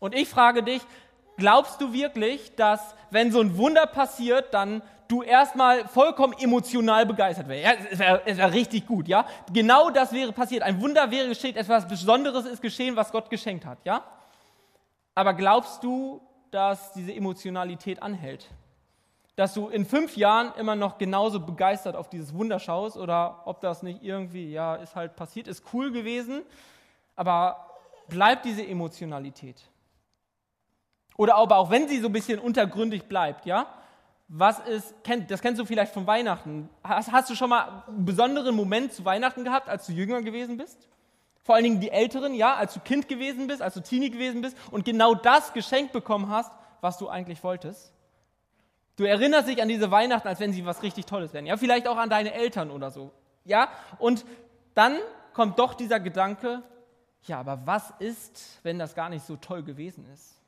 Und 0.00 0.14
ich 0.14 0.28
frage 0.28 0.64
dich, 0.64 0.82
glaubst 1.40 1.80
du 1.80 1.92
wirklich, 1.92 2.54
dass 2.54 2.94
wenn 3.10 3.32
so 3.32 3.40
ein 3.40 3.56
Wunder 3.56 3.86
passiert, 3.86 4.54
dann 4.54 4.82
du 5.08 5.22
erstmal 5.22 5.88
vollkommen 5.88 6.34
emotional 6.38 7.04
begeistert 7.04 7.48
wärst? 7.48 7.64
Ja, 7.64 7.86
es 7.90 7.98
wäre 7.98 8.22
wär 8.24 8.52
richtig 8.52 8.86
gut, 8.86 9.08
ja? 9.08 9.26
Genau 9.52 9.90
das 9.90 10.12
wäre 10.12 10.32
passiert. 10.32 10.62
Ein 10.62 10.80
Wunder 10.80 11.10
wäre 11.10 11.28
geschehen, 11.28 11.56
etwas 11.56 11.88
Besonderes 11.88 12.46
ist 12.46 12.62
geschehen, 12.62 12.94
was 12.94 13.10
Gott 13.10 13.28
geschenkt 13.28 13.66
hat, 13.66 13.78
ja? 13.84 14.04
Aber 15.16 15.34
glaubst 15.34 15.82
du, 15.82 16.20
dass 16.52 16.92
diese 16.92 17.12
Emotionalität 17.12 18.02
anhält? 18.02 18.48
Dass 19.34 19.54
du 19.54 19.68
in 19.68 19.84
fünf 19.84 20.16
Jahren 20.16 20.52
immer 20.56 20.76
noch 20.76 20.98
genauso 20.98 21.40
begeistert 21.40 21.96
auf 21.96 22.08
dieses 22.08 22.34
Wunder 22.34 22.58
schaust 22.58 22.96
oder 22.96 23.42
ob 23.46 23.60
das 23.60 23.82
nicht 23.82 24.02
irgendwie, 24.02 24.52
ja, 24.52 24.76
ist 24.76 24.94
halt 24.94 25.16
passiert, 25.16 25.48
ist 25.48 25.64
cool 25.72 25.90
gewesen, 25.90 26.42
aber 27.16 27.66
bleibt 28.08 28.44
diese 28.44 28.66
Emotionalität? 28.66 29.69
Oder 31.20 31.34
aber 31.34 31.58
auch 31.58 31.68
wenn 31.68 31.86
sie 31.86 31.98
so 31.98 32.06
ein 32.06 32.14
bisschen 32.14 32.38
untergründig 32.38 33.06
bleibt, 33.06 33.44
ja? 33.44 33.66
Was 34.28 34.58
ist, 34.60 34.94
das 35.28 35.42
kennst 35.42 35.60
du 35.60 35.66
vielleicht 35.66 35.92
von 35.92 36.06
Weihnachten. 36.06 36.70
Hast, 36.82 37.12
hast 37.12 37.28
du 37.28 37.34
schon 37.34 37.50
mal 37.50 37.84
einen 37.86 38.06
besonderen 38.06 38.56
Moment 38.56 38.94
zu 38.94 39.04
Weihnachten 39.04 39.44
gehabt, 39.44 39.68
als 39.68 39.84
du 39.84 39.92
jünger 39.92 40.22
gewesen 40.22 40.56
bist? 40.56 40.88
Vor 41.42 41.56
allen 41.56 41.64
Dingen 41.64 41.80
die 41.80 41.90
Älteren, 41.90 42.32
ja, 42.32 42.54
als 42.54 42.72
du 42.72 42.80
Kind 42.80 43.06
gewesen 43.06 43.48
bist, 43.48 43.60
als 43.60 43.74
du 43.74 43.82
Teenie 43.82 44.08
gewesen 44.08 44.40
bist 44.40 44.56
und 44.70 44.86
genau 44.86 45.14
das 45.14 45.52
geschenkt 45.52 45.92
bekommen 45.92 46.30
hast, 46.30 46.50
was 46.80 46.96
du 46.96 47.10
eigentlich 47.10 47.44
wolltest. 47.44 47.92
Du 48.96 49.04
erinnerst 49.04 49.46
dich 49.46 49.60
an 49.60 49.68
diese 49.68 49.90
Weihnachten, 49.90 50.26
als 50.26 50.40
wenn 50.40 50.54
sie 50.54 50.64
was 50.64 50.82
richtig 50.82 51.04
Tolles 51.04 51.34
wären. 51.34 51.44
Ja, 51.44 51.58
vielleicht 51.58 51.86
auch 51.86 51.98
an 51.98 52.08
deine 52.08 52.32
Eltern 52.32 52.70
oder 52.70 52.90
so. 52.90 53.10
Ja, 53.44 53.68
und 53.98 54.24
dann 54.72 54.96
kommt 55.34 55.58
doch 55.58 55.74
dieser 55.74 56.00
Gedanke, 56.00 56.62
ja, 57.24 57.40
aber 57.40 57.60
was 57.66 57.92
ist, 57.98 58.58
wenn 58.62 58.78
das 58.78 58.94
gar 58.94 59.10
nicht 59.10 59.26
so 59.26 59.36
toll 59.36 59.62
gewesen 59.62 60.06
ist? 60.14 60.39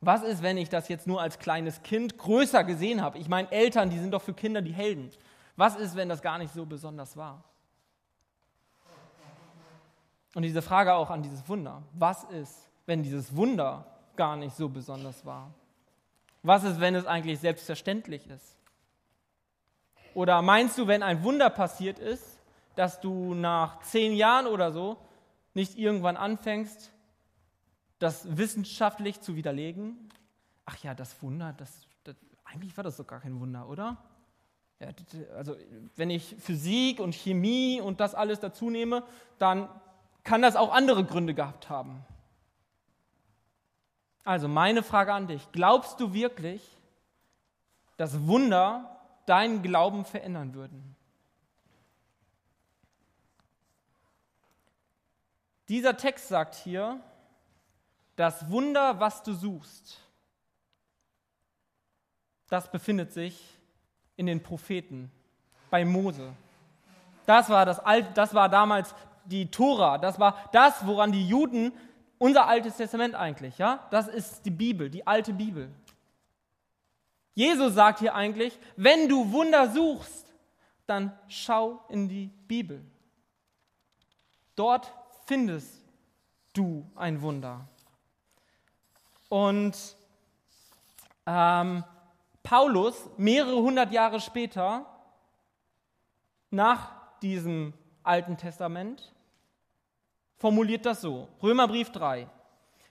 Was 0.00 0.22
ist, 0.22 0.42
wenn 0.42 0.56
ich 0.56 0.68
das 0.68 0.88
jetzt 0.88 1.06
nur 1.06 1.20
als 1.20 1.38
kleines 1.38 1.82
Kind 1.82 2.18
größer 2.18 2.62
gesehen 2.64 3.02
habe? 3.02 3.18
Ich 3.18 3.28
meine, 3.28 3.50
Eltern, 3.50 3.90
die 3.90 3.98
sind 3.98 4.12
doch 4.12 4.22
für 4.22 4.34
Kinder 4.34 4.62
die 4.62 4.72
Helden. 4.72 5.10
Was 5.56 5.76
ist, 5.76 5.96
wenn 5.96 6.08
das 6.08 6.22
gar 6.22 6.38
nicht 6.38 6.54
so 6.54 6.64
besonders 6.64 7.16
war? 7.16 7.42
Und 10.34 10.42
diese 10.42 10.62
Frage 10.62 10.94
auch 10.94 11.10
an 11.10 11.22
dieses 11.22 11.48
Wunder. 11.48 11.82
Was 11.94 12.24
ist, 12.24 12.70
wenn 12.86 13.02
dieses 13.02 13.34
Wunder 13.34 13.86
gar 14.14 14.36
nicht 14.36 14.54
so 14.54 14.68
besonders 14.68 15.24
war? 15.26 15.52
Was 16.42 16.62
ist, 16.62 16.78
wenn 16.78 16.94
es 16.94 17.06
eigentlich 17.06 17.40
selbstverständlich 17.40 18.28
ist? 18.28 18.56
Oder 20.14 20.42
meinst 20.42 20.78
du, 20.78 20.86
wenn 20.86 21.02
ein 21.02 21.24
Wunder 21.24 21.50
passiert 21.50 21.98
ist, 21.98 22.38
dass 22.76 23.00
du 23.00 23.34
nach 23.34 23.80
zehn 23.80 24.14
Jahren 24.14 24.46
oder 24.46 24.70
so 24.70 24.96
nicht 25.54 25.76
irgendwann 25.76 26.16
anfängst, 26.16 26.92
das 27.98 28.36
wissenschaftlich 28.36 29.20
zu 29.20 29.36
widerlegen. 29.36 30.10
Ach 30.64 30.76
ja, 30.78 30.94
das 30.94 31.20
Wunder, 31.22 31.52
das, 31.52 31.86
das, 32.04 32.16
eigentlich 32.44 32.76
war 32.76 32.84
das 32.84 32.96
doch 32.96 33.06
gar 33.06 33.20
kein 33.20 33.40
Wunder, 33.40 33.68
oder? 33.68 33.96
Ja, 34.80 34.88
also 35.36 35.56
wenn 35.96 36.10
ich 36.10 36.36
Physik 36.38 37.00
und 37.00 37.14
Chemie 37.14 37.80
und 37.80 38.00
das 38.00 38.14
alles 38.14 38.38
dazu 38.38 38.70
nehme, 38.70 39.02
dann 39.38 39.68
kann 40.22 40.42
das 40.42 40.56
auch 40.56 40.72
andere 40.72 41.04
Gründe 41.04 41.34
gehabt 41.34 41.68
haben. 41.68 42.04
Also 44.24 44.46
meine 44.46 44.82
Frage 44.82 45.12
an 45.14 45.26
dich, 45.26 45.50
glaubst 45.52 45.98
du 46.00 46.12
wirklich, 46.12 46.62
dass 47.96 48.26
Wunder 48.26 49.00
deinen 49.26 49.62
Glauben 49.62 50.04
verändern 50.04 50.54
würden? 50.54 50.94
Dieser 55.68 55.96
Text 55.96 56.28
sagt 56.28 56.54
hier, 56.54 57.00
das 58.18 58.50
Wunder, 58.50 58.98
was 58.98 59.22
du 59.22 59.32
suchst, 59.32 60.00
das 62.48 62.70
befindet 62.70 63.12
sich 63.12 63.40
in 64.16 64.26
den 64.26 64.42
Propheten, 64.42 65.10
bei 65.70 65.84
Mose. 65.84 66.32
Das 67.26 67.48
war, 67.48 67.64
das, 67.64 67.78
Alt, 67.78 68.16
das 68.16 68.34
war 68.34 68.48
damals 68.48 68.92
die 69.24 69.48
Tora, 69.48 69.98
das 69.98 70.18
war 70.18 70.48
das, 70.50 70.84
woran 70.84 71.12
die 71.12 71.28
Juden, 71.28 71.72
unser 72.18 72.48
Altes 72.48 72.76
Testament 72.76 73.14
eigentlich, 73.14 73.56
ja, 73.58 73.86
das 73.90 74.08
ist 74.08 74.44
die 74.44 74.50
Bibel, 74.50 74.90
die 74.90 75.06
alte 75.06 75.32
Bibel. 75.32 75.70
Jesus 77.34 77.74
sagt 77.74 78.00
hier 78.00 78.16
eigentlich, 78.16 78.58
wenn 78.74 79.08
du 79.08 79.30
Wunder 79.30 79.70
suchst, 79.70 80.26
dann 80.86 81.16
schau 81.28 81.84
in 81.88 82.08
die 82.08 82.30
Bibel. 82.48 82.84
Dort 84.56 84.92
findest 85.26 85.84
du 86.52 86.84
ein 86.96 87.22
Wunder. 87.22 87.68
Und 89.28 89.76
ähm, 91.26 91.84
Paulus, 92.42 93.08
mehrere 93.16 93.56
hundert 93.56 93.92
Jahre 93.92 94.20
später, 94.20 94.86
nach 96.50 96.92
diesem 97.20 97.74
Alten 98.02 98.36
Testament, 98.36 99.12
formuliert 100.38 100.86
das 100.86 101.00
so. 101.00 101.28
Römerbrief 101.42 101.90
3. 101.90 102.26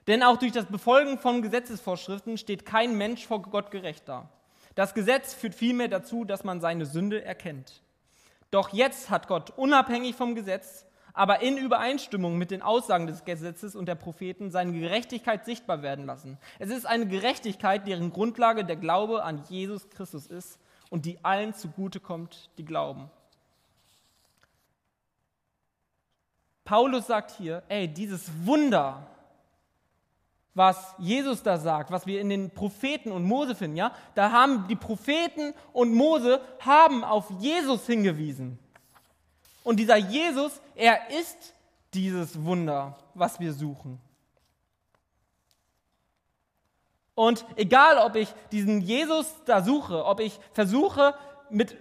Denn 0.06 0.22
auch 0.22 0.36
durch 0.36 0.52
das 0.52 0.66
Befolgen 0.66 1.18
von 1.18 1.42
Gesetzesvorschriften 1.42 2.38
steht 2.38 2.64
kein 2.64 2.96
Mensch 2.96 3.26
vor 3.26 3.42
Gott 3.42 3.70
gerecht 3.70 4.08
da. 4.08 4.28
Das 4.74 4.94
Gesetz 4.94 5.34
führt 5.34 5.54
vielmehr 5.54 5.88
dazu, 5.88 6.24
dass 6.24 6.44
man 6.44 6.60
seine 6.60 6.86
Sünde 6.86 7.24
erkennt. 7.24 7.82
Doch 8.50 8.72
jetzt 8.72 9.10
hat 9.10 9.26
Gott 9.26 9.50
unabhängig 9.50 10.14
vom 10.14 10.34
Gesetz 10.34 10.86
aber 11.12 11.40
in 11.40 11.56
Übereinstimmung 11.56 12.38
mit 12.38 12.50
den 12.50 12.62
Aussagen 12.62 13.06
des 13.06 13.24
Gesetzes 13.24 13.74
und 13.74 13.86
der 13.86 13.94
Propheten 13.94 14.50
seine 14.50 14.72
Gerechtigkeit 14.72 15.44
sichtbar 15.44 15.82
werden 15.82 16.06
lassen. 16.06 16.38
Es 16.58 16.70
ist 16.70 16.86
eine 16.86 17.06
Gerechtigkeit, 17.06 17.86
deren 17.86 18.12
Grundlage 18.12 18.64
der 18.64 18.76
Glaube 18.76 19.22
an 19.22 19.42
Jesus 19.48 19.88
Christus 19.90 20.26
ist 20.26 20.58
und 20.90 21.04
die 21.04 21.24
allen 21.24 21.54
zugute 21.54 22.00
kommt, 22.00 22.50
die 22.58 22.64
glauben. 22.64 23.10
Paulus 26.64 27.06
sagt 27.06 27.30
hier, 27.30 27.62
ey, 27.68 27.88
dieses 27.88 28.30
Wunder, 28.44 29.06
was 30.52 30.94
Jesus 30.98 31.42
da 31.42 31.56
sagt, 31.56 31.90
was 31.90 32.06
wir 32.06 32.20
in 32.20 32.28
den 32.28 32.50
Propheten 32.50 33.10
und 33.10 33.24
Mose 33.24 33.54
finden, 33.54 33.76
ja, 33.76 33.92
da 34.14 34.32
haben 34.32 34.66
die 34.68 34.76
Propheten 34.76 35.54
und 35.72 35.94
Mose 35.94 36.42
haben 36.60 37.04
auf 37.04 37.30
Jesus 37.38 37.86
hingewiesen. 37.86 38.58
Und 39.68 39.76
dieser 39.76 39.98
Jesus, 39.98 40.62
er 40.74 41.10
ist 41.10 41.52
dieses 41.92 42.42
Wunder, 42.42 42.96
was 43.12 43.38
wir 43.38 43.52
suchen. 43.52 44.00
Und 47.14 47.44
egal, 47.54 47.98
ob 47.98 48.16
ich 48.16 48.32
diesen 48.50 48.80
Jesus 48.80 49.30
da 49.44 49.62
suche, 49.62 50.06
ob 50.06 50.20
ich 50.20 50.40
versuche 50.54 51.14
mit, 51.50 51.76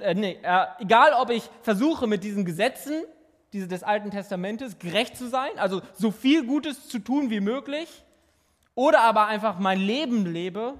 äh, 0.00 0.14
nee, 0.14 0.38
äh, 0.42 0.66
egal, 0.78 1.14
ob 1.14 1.30
ich 1.30 1.48
versuche 1.62 2.06
mit 2.06 2.22
diesen 2.22 2.44
Gesetzen 2.44 3.02
diese 3.50 3.66
des 3.66 3.82
Alten 3.82 4.10
Testamentes 4.10 4.78
gerecht 4.78 5.16
zu 5.16 5.30
sein, 5.30 5.58
also 5.58 5.80
so 5.94 6.10
viel 6.10 6.44
Gutes 6.46 6.86
zu 6.90 6.98
tun 6.98 7.30
wie 7.30 7.40
möglich, 7.40 8.04
oder 8.74 9.00
aber 9.00 9.26
einfach 9.26 9.58
mein 9.58 9.80
Leben 9.80 10.26
lebe, 10.26 10.74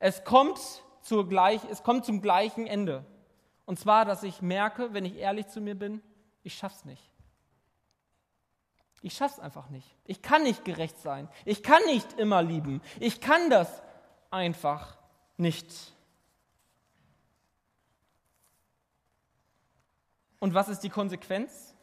es 0.00 0.22
kommt, 0.22 0.60
zur 1.00 1.26
gleich, 1.26 1.62
es 1.70 1.82
kommt 1.82 2.04
zum 2.04 2.20
gleichen 2.20 2.66
Ende. 2.66 3.06
Und 3.66 3.78
zwar, 3.78 4.04
dass 4.04 4.22
ich 4.22 4.40
merke, 4.40 4.94
wenn 4.94 5.04
ich 5.04 5.16
ehrlich 5.16 5.48
zu 5.48 5.60
mir 5.60 5.74
bin, 5.74 6.00
ich 6.42 6.56
schaff's 6.56 6.84
nicht. 6.84 7.10
Ich 9.02 9.14
schaff's 9.14 9.38
einfach 9.38 9.68
nicht. 9.68 9.94
Ich 10.04 10.22
kann 10.22 10.42
nicht 10.44 10.64
gerecht 10.64 10.98
sein. 11.00 11.28
Ich 11.44 11.62
kann 11.62 11.84
nicht 11.86 12.14
immer 12.14 12.42
lieben. 12.42 12.80
Ich 12.98 13.20
kann 13.20 13.50
das 13.50 13.82
einfach 14.30 14.96
nicht. 15.36 15.92
Und 20.38 20.54
was 20.54 20.68
ist 20.68 20.80
die 20.80 20.90
Konsequenz? 20.90 21.74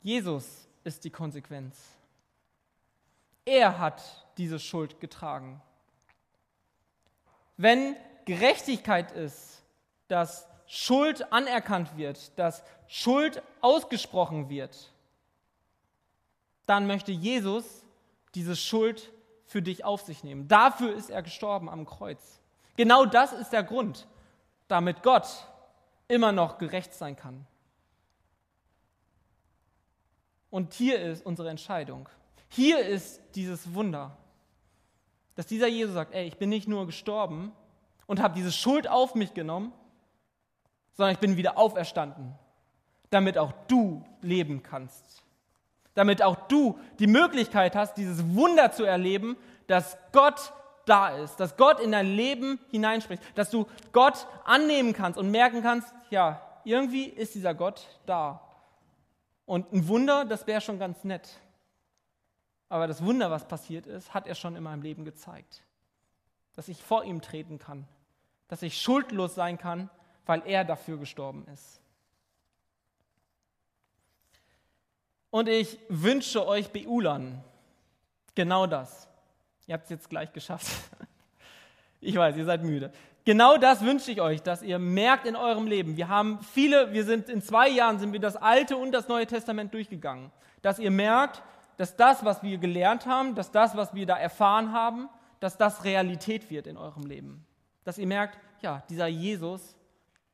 Jesus 0.00 0.68
ist 0.84 1.04
die 1.04 1.10
Konsequenz. 1.10 1.78
Er 3.44 3.78
hat 3.78 4.26
diese 4.36 4.58
Schuld 4.58 5.00
getragen. 5.00 5.62
Wenn 7.56 7.96
Gerechtigkeit 8.24 9.12
ist, 9.12 9.62
dass 10.08 10.46
Schuld 10.66 11.32
anerkannt 11.32 11.96
wird, 11.96 12.38
dass 12.38 12.62
Schuld 12.86 13.42
ausgesprochen 13.60 14.48
wird, 14.48 14.92
dann 16.66 16.86
möchte 16.86 17.12
Jesus 17.12 17.84
diese 18.34 18.56
Schuld 18.56 19.12
für 19.44 19.60
dich 19.60 19.84
auf 19.84 20.02
sich 20.02 20.24
nehmen. 20.24 20.48
Dafür 20.48 20.94
ist 20.94 21.10
er 21.10 21.22
gestorben 21.22 21.68
am 21.68 21.84
Kreuz. 21.84 22.40
Genau 22.76 23.04
das 23.04 23.32
ist 23.32 23.50
der 23.52 23.62
Grund, 23.62 24.06
damit 24.68 25.02
Gott 25.02 25.26
immer 26.08 26.32
noch 26.32 26.58
gerecht 26.58 26.94
sein 26.94 27.16
kann. 27.16 27.46
Und 30.50 30.74
hier 30.74 31.00
ist 31.00 31.24
unsere 31.24 31.50
Entscheidung. 31.50 32.08
Hier 32.48 32.86
ist 32.86 33.20
dieses 33.34 33.74
Wunder, 33.74 34.16
dass 35.34 35.46
dieser 35.46 35.68
Jesus 35.68 35.94
sagt, 35.94 36.14
ey, 36.14 36.26
ich 36.26 36.36
bin 36.36 36.48
nicht 36.48 36.68
nur 36.68 36.86
gestorben 36.86 37.52
und 38.06 38.20
habe 38.20 38.34
diese 38.34 38.52
Schuld 38.52 38.88
auf 38.88 39.14
mich 39.14 39.34
genommen, 39.34 39.72
sondern 40.94 41.14
ich 41.14 41.20
bin 41.20 41.36
wieder 41.36 41.58
auferstanden, 41.58 42.34
damit 43.10 43.38
auch 43.38 43.52
du 43.68 44.04
leben 44.20 44.62
kannst. 44.62 45.22
Damit 45.94 46.22
auch 46.22 46.36
du 46.48 46.78
die 46.98 47.06
Möglichkeit 47.06 47.76
hast, 47.76 47.94
dieses 47.94 48.34
Wunder 48.34 48.72
zu 48.72 48.84
erleben, 48.84 49.36
dass 49.66 49.96
Gott 50.12 50.52
da 50.84 51.08
ist, 51.08 51.36
dass 51.36 51.56
Gott 51.56 51.80
in 51.80 51.92
dein 51.92 52.06
Leben 52.06 52.58
hineinspricht, 52.70 53.22
dass 53.34 53.50
du 53.50 53.66
Gott 53.92 54.26
annehmen 54.44 54.92
kannst 54.92 55.18
und 55.18 55.30
merken 55.30 55.62
kannst, 55.62 55.92
ja, 56.10 56.40
irgendwie 56.64 57.04
ist 57.04 57.34
dieser 57.34 57.54
Gott 57.54 57.86
da. 58.06 58.40
Und 59.46 59.72
ein 59.72 59.88
Wunder, 59.88 60.24
das 60.24 60.46
wäre 60.46 60.60
schon 60.60 60.78
ganz 60.78 61.04
nett. 61.04 61.28
Aber 62.72 62.86
das 62.86 63.04
Wunder, 63.04 63.30
was 63.30 63.46
passiert 63.46 63.86
ist, 63.86 64.14
hat 64.14 64.26
er 64.26 64.34
schon 64.34 64.56
in 64.56 64.62
meinem 64.62 64.80
Leben 64.80 65.04
gezeigt. 65.04 65.62
Dass 66.54 66.68
ich 66.68 66.82
vor 66.82 67.04
ihm 67.04 67.20
treten 67.20 67.58
kann. 67.58 67.86
Dass 68.48 68.62
ich 68.62 68.80
schuldlos 68.80 69.34
sein 69.34 69.58
kann, 69.58 69.90
weil 70.24 70.42
er 70.46 70.64
dafür 70.64 70.96
gestorben 70.96 71.46
ist. 71.52 71.82
Und 75.28 75.50
ich 75.50 75.78
wünsche 75.90 76.46
euch 76.46 76.70
Beulern 76.70 77.44
genau 78.34 78.66
das. 78.66 79.06
Ihr 79.66 79.74
habt 79.74 79.84
es 79.84 79.90
jetzt 79.90 80.08
gleich 80.08 80.32
geschafft. 80.32 80.72
Ich 82.04 82.16
weiß, 82.16 82.36
ihr 82.36 82.44
seid 82.44 82.64
müde. 82.64 82.90
Genau 83.24 83.58
das 83.58 83.84
wünsche 83.84 84.10
ich 84.10 84.20
euch, 84.20 84.42
dass 84.42 84.64
ihr 84.64 84.80
merkt 84.80 85.24
in 85.24 85.36
eurem 85.36 85.68
Leben. 85.68 85.96
Wir 85.96 86.08
haben 86.08 86.40
viele, 86.40 86.92
wir 86.92 87.04
sind 87.04 87.28
in 87.28 87.40
zwei 87.42 87.68
Jahren 87.68 88.00
sind 88.00 88.12
wir 88.12 88.18
das 88.18 88.34
Alte 88.34 88.76
und 88.76 88.90
das 88.90 89.06
Neue 89.06 89.24
Testament 89.24 89.72
durchgegangen. 89.72 90.32
Dass 90.62 90.80
ihr 90.80 90.90
merkt, 90.90 91.44
dass 91.76 91.96
das, 91.96 92.24
was 92.24 92.42
wir 92.42 92.58
gelernt 92.58 93.06
haben, 93.06 93.34
dass 93.34 93.50
das, 93.50 93.76
was 93.76 93.94
wir 93.94 94.06
da 94.06 94.16
erfahren 94.16 94.72
haben, 94.72 95.08
dass 95.40 95.56
das 95.58 95.84
Realität 95.84 96.50
wird 96.50 96.66
in 96.66 96.76
eurem 96.76 97.04
Leben. 97.04 97.46
Dass 97.84 97.98
ihr 97.98 98.06
merkt, 98.06 98.38
ja, 98.60 98.82
dieser 98.88 99.08
Jesus, 99.08 99.76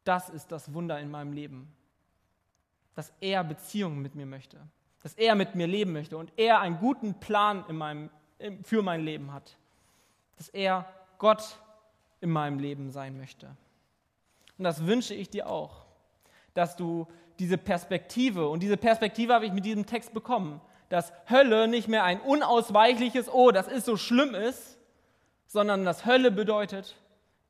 das 0.05 0.29
ist 0.29 0.53
das 0.53 0.75
Wunder 0.75 0.99
in 1.01 1.11
meinem 1.11 1.33
Leben. 1.33 1.73
Dass 2.95 3.13
er 3.21 3.45
Beziehungen 3.45 4.03
mit 4.03 4.15
mir 4.15 4.27
möchte. 4.27 4.59
Dass 5.03 5.15
er 5.15 5.35
mit 5.35 5.55
mir 5.55 5.67
leben 5.67 5.93
möchte 5.93 6.19
und 6.19 6.33
er 6.37 6.61
einen 6.61 6.79
guten 6.79 7.15
Plan 7.21 7.65
in 7.69 7.77
meinem, 7.77 8.11
für 8.63 8.83
mein 8.83 9.01
Leben 9.01 9.33
hat. 9.33 9.57
Dass 10.37 10.49
er 10.49 10.87
Gott 11.19 11.59
in 12.21 12.31
meinem 12.31 12.59
Leben 12.59 12.91
sein 12.91 13.17
möchte. 13.17 13.47
Und 14.59 14.65
das 14.65 14.87
wünsche 14.87 15.15
ich 15.15 15.31
dir 15.31 15.49
auch, 15.49 15.87
dass 16.53 16.77
du 16.77 17.07
diese 17.39 17.57
Perspektive, 17.57 18.49
und 18.49 18.63
diese 18.63 18.77
Perspektive 18.77 19.33
habe 19.33 19.47
ich 19.47 19.53
mit 19.53 19.65
diesem 19.65 19.87
Text 19.87 20.13
bekommen, 20.13 20.61
dass 20.89 21.13
Hölle 21.29 21.69
nicht 21.69 21.89
mehr 21.89 22.05
ein 22.05 22.21
unausweichliches, 22.21 23.29
oh, 23.29 23.51
das 23.51 23.69
ist 23.69 23.85
so 23.85 23.97
schlimm 23.97 24.35
ist, 24.35 24.79
sondern 25.47 25.85
dass 25.85 26.07
Hölle 26.07 26.31
bedeutet, 26.31 26.97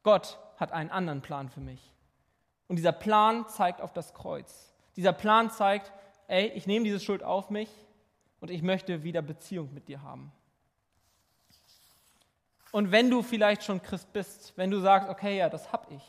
Gott 0.03 0.39
hat 0.57 0.73
einen 0.73 0.91
anderen 0.91 1.21
Plan 1.21 1.49
für 1.49 1.61
mich. 1.61 1.93
Und 2.67 2.77
dieser 2.77 2.93
Plan 2.93 3.49
zeigt 3.49 3.81
auf 3.81 3.93
das 3.93 4.15
Kreuz. 4.15 4.73
Dieser 4.97 5.13
Plan 5.13 5.51
zeigt, 5.51 5.93
ey, 6.27 6.49
ich 6.49 6.67
nehme 6.67 6.85
diese 6.85 7.01
Schuld 7.01 7.23
auf 7.23 7.51
mich 7.51 7.71
und 8.41 8.51
ich 8.51 8.63
möchte 8.63 9.03
wieder 9.03 9.23
Beziehung 9.23 9.73
mit 9.73 9.89
dir 9.89 10.03
haben. 10.03 10.33
Und 12.71 12.93
wenn 12.93 13.11
du 13.11 13.23
vielleicht 13.23 13.65
schon 13.65 13.83
Christ 13.83 14.13
bist, 14.13 14.53
wenn 14.57 14.71
du 14.71 14.81
sagst, 14.81 15.09
okay, 15.09 15.39
ja, 15.39 15.49
das 15.49 15.73
hab 15.73 15.91
ich, 15.91 16.03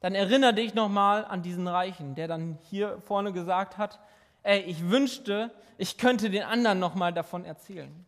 dann 0.00 0.14
erinnere 0.14 0.52
dich 0.52 0.74
nochmal 0.74 1.24
an 1.24 1.42
diesen 1.42 1.66
Reichen, 1.66 2.14
der 2.14 2.28
dann 2.28 2.58
hier 2.62 3.00
vorne 3.02 3.32
gesagt 3.32 3.78
hat, 3.78 4.00
ey, 4.42 4.60
ich 4.62 4.88
wünschte, 4.88 5.50
ich 5.78 5.98
könnte 5.98 6.30
den 6.30 6.42
anderen 6.42 6.78
nochmal 6.78 7.12
davon 7.12 7.44
erzählen. 7.44 8.06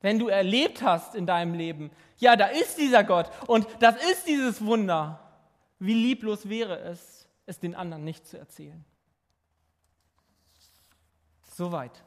Wenn 0.00 0.18
du 0.18 0.28
erlebt 0.28 0.82
hast 0.82 1.14
in 1.14 1.26
deinem 1.26 1.54
Leben, 1.54 1.90
ja, 2.18 2.34
da 2.36 2.46
ist 2.46 2.76
dieser 2.76 3.04
Gott 3.04 3.30
und 3.46 3.66
das 3.80 3.96
ist 4.10 4.26
dieses 4.26 4.64
Wunder, 4.64 5.20
wie 5.78 5.94
lieblos 5.94 6.48
wäre 6.48 6.78
es, 6.80 7.28
es 7.46 7.60
den 7.60 7.74
anderen 7.74 8.04
nicht 8.04 8.26
zu 8.26 8.38
erzählen. 8.38 8.84
Soweit. 11.54 12.02